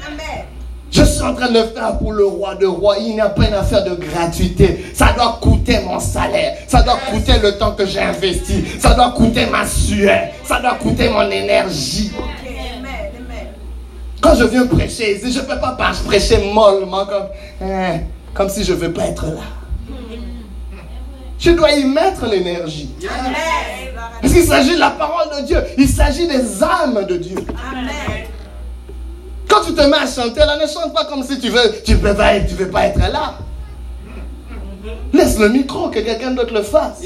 [0.92, 2.96] Je suis en train de faire pour le roi de roi.
[2.98, 4.86] Il n'y a pas une affaire de gratuité.
[4.92, 6.56] Ça doit coûter mon salaire.
[6.66, 8.64] Ça doit coûter le temps que j'ai investi.
[8.78, 10.18] Ça doit coûter ma sueur.
[10.44, 12.10] Ça doit coûter mon énergie.
[14.20, 17.28] Quand je viens prêcher je ne peux pas prêcher mollement comme,
[17.62, 18.00] hein,
[18.34, 19.42] comme si je ne veux pas être là.
[21.40, 22.90] Je dois y mettre l'énergie.
[24.20, 25.64] Parce qu'il s'agit de la parole de Dieu.
[25.78, 27.38] Il s'agit des âmes de Dieu.
[27.72, 28.26] Amen.
[29.48, 31.96] Quand tu te mets à chanter, là, ne chante pas comme si tu veux, tu
[31.96, 33.34] peux pas être, tu veux pas être là.
[35.12, 37.00] Laisse le micro, que quelqu'un d'autre le fasse.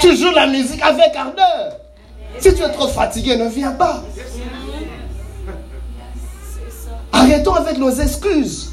[0.00, 1.76] Tu joues la musique avec ardeur.
[2.38, 4.02] Si tu es trop fatigué, ne viens pas.
[7.12, 8.71] Arrêtons avec nos excuses.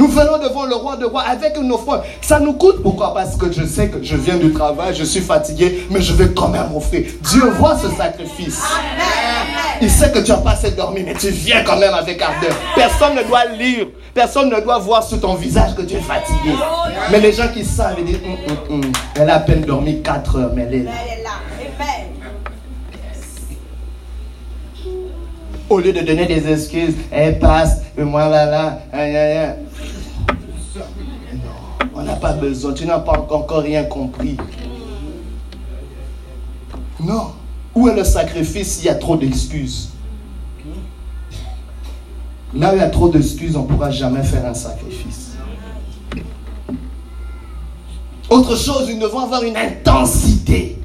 [0.00, 2.00] Nous venons devant le roi de roi avec une offrande.
[2.22, 2.82] Ça nous coûte.
[2.82, 3.12] Pourquoi?
[3.12, 6.30] Parce que je sais que je viens du travail, je suis fatigué, mais je vais
[6.32, 7.04] quand même offrir.
[7.30, 8.62] Dieu voit ce sacrifice.
[9.82, 12.56] Il sait que tu n'as pas assez dormi, mais tu viens quand même avec ardeur.
[12.74, 16.54] Personne ne doit lire, personne ne doit voir sur ton visage que tu es fatigué.
[17.10, 18.92] Mais les gens qui savent, ils disent, hum, hum, hum.
[19.16, 20.92] elle a à peine dormi 4 heures, mais elle est là.
[25.68, 29.69] Au lieu de donner des excuses, elle passe, et moi là là, Non,
[32.00, 34.36] on n'a pas besoin, tu n'as pas encore rien compris.
[36.98, 37.32] Non.
[37.74, 38.76] Où est le sacrifice?
[38.76, 39.90] S'il y a trop d'excuses
[42.54, 45.32] Là où il y a trop d'excuses, on ne pourra jamais faire un sacrifice.
[48.28, 50.78] Autre chose, nous devons avoir une intensité.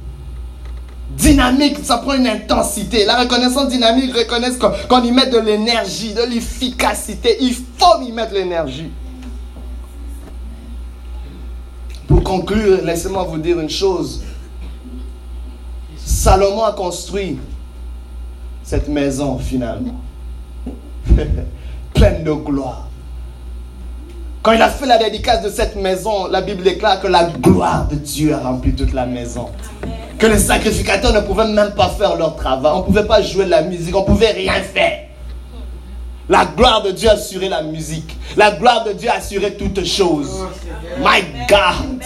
[1.17, 3.05] Dynamique, ça prend une intensité.
[3.05, 4.49] La reconnaissance dynamique reconnaît
[4.87, 7.37] qu'on y met de l'énergie, de l'efficacité.
[7.39, 8.91] Il faut y mettre l'énergie.
[12.07, 14.23] Pour conclure, laissez-moi vous dire une chose.
[15.97, 17.39] Salomon a construit
[18.63, 19.99] cette maison finalement,
[21.93, 22.87] pleine de gloire.
[24.41, 27.87] Quand il a fait la dédicace de cette maison, la Bible déclare que la gloire
[27.87, 29.49] de Dieu a rempli toute la maison.
[30.19, 32.71] Que les sacrificateurs ne pouvaient même pas faire leur travail.
[32.75, 35.04] On ne pouvait pas jouer la musique, on ne pouvait rien faire.
[36.27, 38.15] La gloire de Dieu assurait la musique.
[38.35, 40.45] La gloire de Dieu assurait toutes choses.
[40.99, 42.01] My God.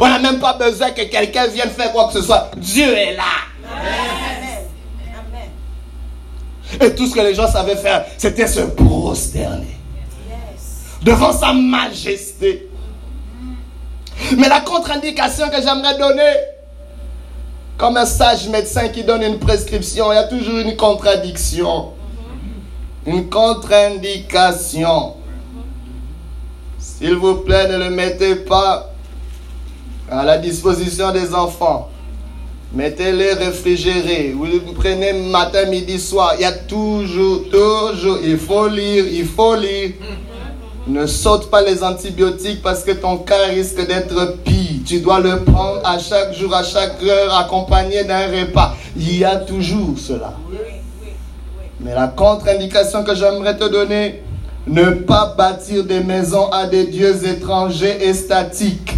[0.00, 2.50] On n'a même pas besoin que quelqu'un vienne faire quoi que ce soit.
[2.56, 3.22] Dieu est là.
[6.80, 9.78] Et tout ce que les gens savaient faire, c'était se prosterner
[11.02, 12.68] devant sa majesté.
[14.36, 16.32] Mais la contre-indication que j'aimerais donner,
[17.76, 21.92] comme un sage médecin qui donne une prescription, il y a toujours une contradiction.
[23.06, 25.14] Une contre-indication.
[26.78, 28.92] S'il vous plaît, ne le mettez pas
[30.10, 31.90] à la disposition des enfants.
[32.72, 34.34] Mettez-les réfrigérés.
[34.36, 36.34] Vous les prenez matin, midi, soir.
[36.36, 39.92] Il y a toujours, toujours, il faut lire, il faut lire.
[40.86, 44.82] Ne saute pas les antibiotiques parce que ton cas risque d'être pire.
[44.86, 48.74] Tu dois le prendre à chaque jour, à chaque heure, accompagné d'un repas.
[48.96, 50.34] Il y a toujours cela.
[51.80, 54.22] Mais la contre-indication que j'aimerais te donner,
[54.66, 58.94] ne pas bâtir des maisons à des dieux étrangers et statiques.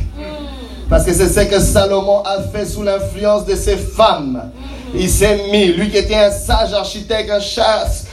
[0.88, 4.50] Parce que c'est ce que Salomon a fait sous l'influence de ses femmes.
[4.92, 7.40] Il s'est mis, lui qui était un sage architecte, un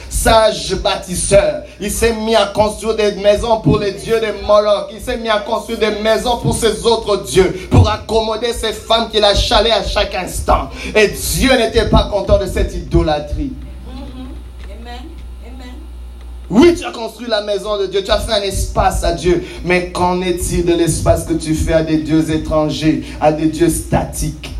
[0.08, 1.64] sage bâtisseur.
[1.80, 4.90] Il s'est mis à construire des maisons pour les dieux des Moloch.
[4.92, 9.08] Il s'est mis à construire des maisons pour ses autres dieux, pour accommoder ces femmes
[9.10, 10.68] qu'il a chalées à chaque instant.
[10.94, 13.52] Et Dieu n'était pas content de cette idolâtrie.
[16.50, 19.44] Oui, tu as construit la maison de Dieu, tu as fait un espace à Dieu,
[19.64, 23.68] mais qu'en est-il de l'espace que tu fais à des dieux étrangers, à des dieux
[23.68, 24.54] statiques?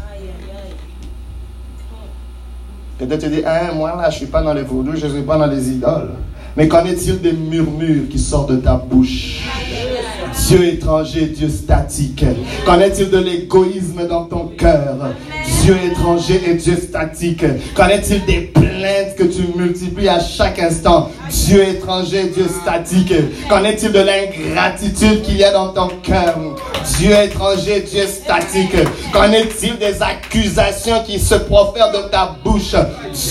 [2.99, 5.13] Peut-être tu dis, hein, moi là, je ne suis pas dans les vaudous, je ne
[5.13, 6.11] suis pas dans les idoles.
[6.57, 9.45] Mais qu'en est-il des murmures qui sortent de ta bouche?
[10.49, 12.25] Dieu étranger, Dieu statique.
[12.67, 14.97] Qu'en est-il de l'égoïsme dans ton cœur?
[15.69, 17.45] Dieu étranger et Dieu statique.
[17.75, 21.11] Qu'en est-il des plaintes que tu multiplies à chaque instant?
[21.29, 23.13] Dieu étranger, Dieu statique.
[23.51, 26.39] Qu'en est-il de l'ingratitude qu'il y a dans ton cœur?
[26.97, 28.77] Dieu étranger, Dieu statique.
[29.13, 32.75] Qu'en est-il des accusations qui se profèrent de ta bouche?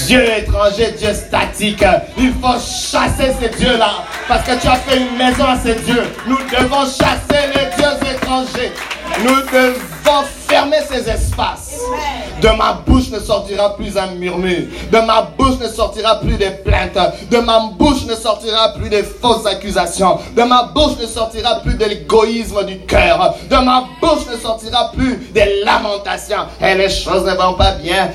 [0.06, 1.84] Dieu étranger, Dieu statique.
[2.20, 4.04] Il faut chasser ces dieux-là.
[4.28, 6.04] Parce que tu as fait une maison à ces dieux.
[6.28, 8.74] Nous devons chasser les dieux étrangers.
[10.48, 11.82] Fermer ces espaces.
[12.42, 14.68] De ma bouche ne sortira plus un murmure.
[14.92, 16.98] De ma bouche ne sortira plus des plaintes.
[17.32, 20.20] De ma bouche ne sortira plus des fausses accusations.
[20.36, 23.36] De ma bouche ne sortira plus de l'égoïsme du cœur.
[23.50, 26.46] De ma bouche ne sortira plus des lamentations.
[26.62, 28.10] Et les choses ne vont pas bien.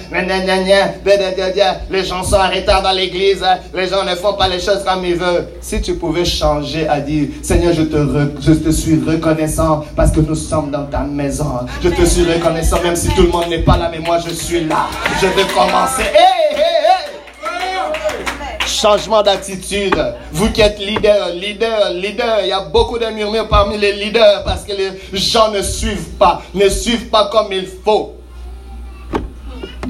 [1.91, 3.45] Les gens sont arrêtés dans l'église.
[3.75, 5.49] Les gens ne font pas les choses comme ils veulent.
[5.61, 7.97] Si tu pouvais changer à dire, Seigneur, je te,
[8.41, 11.61] je te suis reconnaissant parce que nous sommes dans ta maison.
[11.83, 14.33] Je te suis reconnaissant même si tout le monde n'est pas là, mais moi je
[14.33, 14.89] suis là.
[15.21, 16.05] Je vais commencer.
[18.65, 19.97] Changement d'attitude.
[20.31, 24.45] Vous qui êtes leader, leader, leader, il y a beaucoup de murmures parmi les leaders
[24.45, 28.15] parce que les gens ne suivent pas, ne suivent pas comme il faut.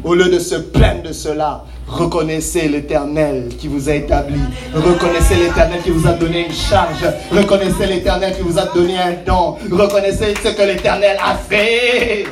[0.02, 1.62] Au lieu de se plaindre de cela,
[1.92, 4.40] Reconnaissez l'éternel qui vous a établi.
[4.74, 7.04] Reconnaissez l'éternel qui vous a donné une charge.
[7.30, 9.56] Reconnaissez l'éternel qui vous a donné un don.
[9.70, 12.24] Reconnaissez ce que l'éternel a fait.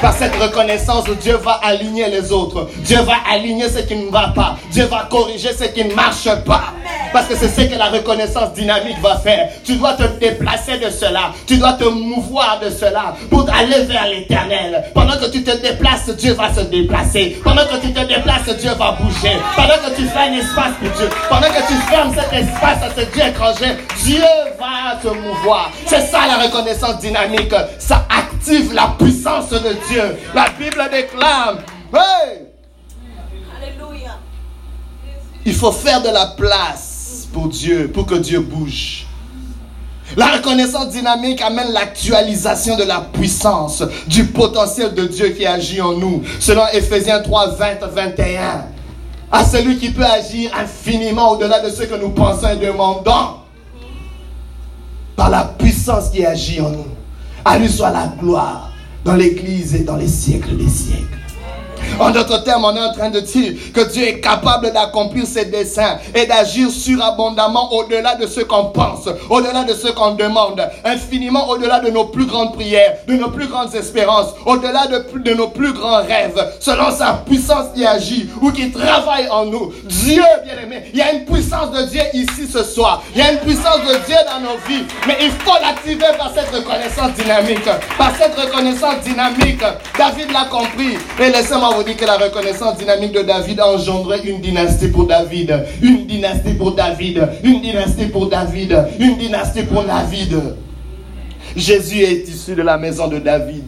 [0.00, 2.68] Par cette reconnaissance, Dieu va aligner les autres.
[2.78, 4.56] Dieu va aligner ce qui ne va pas.
[4.72, 6.74] Dieu va corriger ce qui ne marche pas.
[7.12, 9.48] Parce que c'est ce que la reconnaissance dynamique va faire.
[9.64, 11.32] Tu dois te déplacer de cela.
[11.46, 14.84] Tu dois te mouvoir de cela pour aller vers l'éternel.
[14.92, 17.40] Pendant que tu te déplaces, Dieu va se déplacer.
[17.44, 18.98] Pendant que tu te déplaces, Dieu va.
[19.56, 21.08] Pendant que tu fais un espace pour Dieu.
[21.28, 24.24] Pendant que tu fermes cet espace à ce Dieu étranger, Dieu
[24.58, 25.70] va te mouvoir.
[25.86, 27.54] C'est ça la reconnaissance dynamique.
[27.78, 30.16] Ça active la puissance de Dieu.
[30.34, 31.58] La Bible déclare.
[31.94, 32.46] Hey!
[33.56, 34.16] Alléluia.
[35.44, 39.06] Il faut faire de la place pour Dieu, pour que Dieu bouge.
[40.16, 45.92] La reconnaissance dynamique amène l'actualisation de la puissance, du potentiel de Dieu qui agit en
[45.92, 46.22] nous.
[46.40, 48.73] Selon Ephésiens 3, 20, 21.
[49.34, 53.40] À celui qui peut agir infiniment au-delà de ce que nous pensons et demandons.
[55.16, 56.86] Par la puissance qui agit en nous.
[57.44, 58.70] À lui soit la gloire
[59.04, 61.18] dans l'Église et dans les siècles des siècles.
[61.98, 65.44] En d'autres termes, on est en train de dire que Dieu est capable d'accomplir ses
[65.46, 71.48] desseins et d'agir surabondamment au-delà de ce qu'on pense, au-delà de ce qu'on demande, infiniment
[71.48, 75.48] au-delà de nos plus grandes prières, de nos plus grandes espérances, au-delà de, de nos
[75.48, 79.72] plus grands rêves, selon sa puissance qui agit ou qui travaille en nous.
[79.84, 83.02] Dieu, bien aimé, il y a une puissance de Dieu ici ce soir.
[83.14, 86.32] Il y a une puissance de Dieu dans nos vies, mais il faut l'activer par
[86.34, 87.64] cette reconnaissance dynamique.
[87.96, 89.62] Par cette reconnaissance dynamique,
[89.96, 90.98] David l'a compris.
[91.20, 95.64] Et laissez-moi vous que la reconnaissance dynamique de David a engendré une dynastie pour David,
[95.82, 100.40] une dynastie pour David, une dynastie pour David, une dynastie pour David.
[101.54, 103.64] Jésus est issu de la maison de David.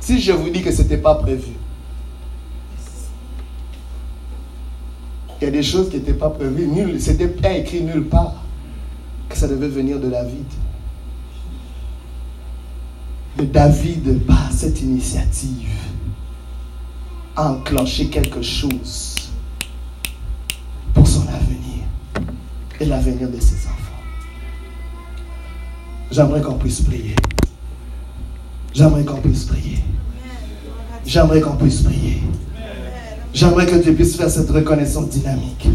[0.00, 1.52] Si je vous dis que ce n'était pas prévu,
[5.40, 8.42] il y a des choses qui n'étaient pas prévues, c'était pas écrit nulle part
[9.28, 10.44] que ça devait venir de David.
[13.38, 15.68] Mais David, par cette initiative,
[17.38, 19.30] enclencher quelque chose
[20.92, 21.84] pour son avenir
[22.80, 23.74] et l'avenir de ses enfants.
[26.10, 27.14] J'aimerais qu'on puisse prier.
[28.74, 29.78] J'aimerais qu'on puisse prier.
[31.06, 32.22] J'aimerais qu'on puisse prier.
[33.32, 35.68] J'aimerais que tu puisses faire cette reconnaissance dynamique.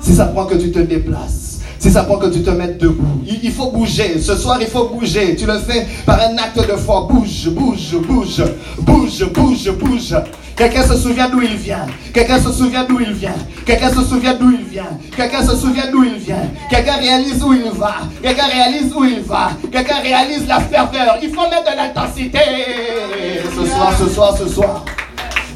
[0.00, 3.22] Si ça prend que tu te déplaces, si ça prend que tu te mettes debout,
[3.42, 4.18] il, faut bouger.
[4.18, 5.36] Ce soir, il faut bouger.
[5.36, 7.06] Tu le fais par un acte de foi.
[7.10, 8.42] Bouge, bouge, bouge,
[8.80, 10.14] bouge, bouge, bouge.
[10.56, 11.86] Quelqu'un se souvient d'où il vient.
[12.14, 13.34] Quelqu'un se souvient d'où il vient.
[13.66, 14.98] Quelqu'un se souvient d'où il vient.
[15.14, 16.48] Quelqu'un se souvient d'où il vient.
[16.70, 17.96] Quelqu'un réalise où il va.
[18.22, 19.50] Quelqu'un réalise où il va.
[19.70, 21.18] Quelqu'un réalise la ferveur.
[21.22, 22.38] Il faut mettre de l'intensité.
[23.54, 24.84] Ce soir, ce soir, ce soir.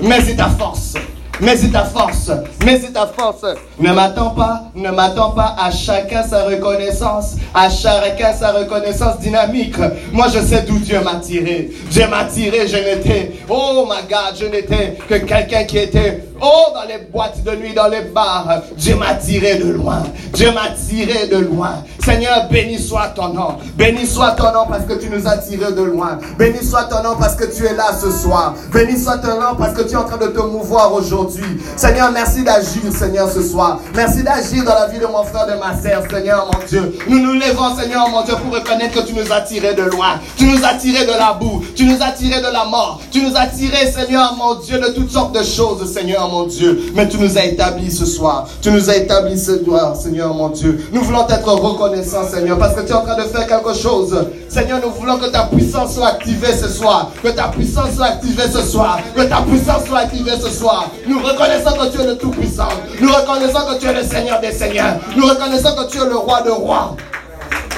[0.02, 0.94] Mais c'est ta force.
[1.40, 2.30] Mais c'est ta force.
[2.64, 3.44] Mais c'est ta force.
[3.78, 4.64] Ne m'attends pas.
[4.74, 7.36] Ne m'attends pas à chacun sa reconnaissance.
[7.54, 9.76] À chacun sa reconnaissance dynamique.
[10.12, 11.70] Moi, je sais d'où Dieu m'a tiré.
[11.90, 12.68] Dieu m'a tiré.
[12.68, 17.42] Je n'étais, oh my God, je n'étais que quelqu'un qui était Oh, dans les boîtes
[17.44, 20.02] de nuit, dans les bars, Dieu m'a tiré de loin.
[20.32, 21.84] Dieu m'a tiré de loin.
[22.02, 23.58] Seigneur, béni soit ton nom.
[23.76, 26.18] Béni soit ton nom parce que tu nous as tirés de loin.
[26.38, 28.54] Béni soit ton nom parce que tu es là ce soir.
[28.72, 31.29] Béni soit ton nom parce que tu es en train de te mouvoir aujourd'hui.
[31.76, 33.80] Seigneur, merci d'agir, Seigneur, ce soir.
[33.94, 36.98] Merci d'agir dans la vie de mon frère, de ma sœur, Seigneur, mon Dieu.
[37.08, 40.20] Nous nous levons, Seigneur, mon Dieu, pour reconnaître que tu nous as tirés de loin.
[40.36, 41.62] Tu nous as tirés de la boue.
[41.74, 43.00] Tu nous as tirés de la mort.
[43.10, 46.92] Tu nous as tirés, Seigneur, mon Dieu, de toutes sortes de choses, Seigneur, mon Dieu.
[46.94, 48.48] Mais tu nous as établis ce soir.
[48.60, 50.84] Tu nous as établis ce soir, Seigneur, mon Dieu.
[50.92, 54.16] Nous voulons être reconnaissants, Seigneur, parce que tu es en train de faire quelque chose.
[54.48, 57.10] Seigneur, nous voulons que ta puissance soit activée ce soir.
[57.22, 58.98] Que ta puissance soit activée ce soir.
[59.14, 60.90] Que ta puissance soit activée ce soir.
[61.22, 62.68] Reconnaissons que tu es le Tout-Puissant.
[63.00, 64.96] Nous reconnaissons que tu es le Seigneur des Seigneurs.
[65.16, 66.96] Nous reconnaissons que tu es le Roi de Rois.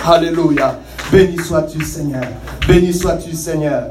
[0.06, 0.78] Alléluia.
[1.10, 2.24] Béni sois-tu, Seigneur.
[2.66, 3.84] Béni sois-tu, Seigneur.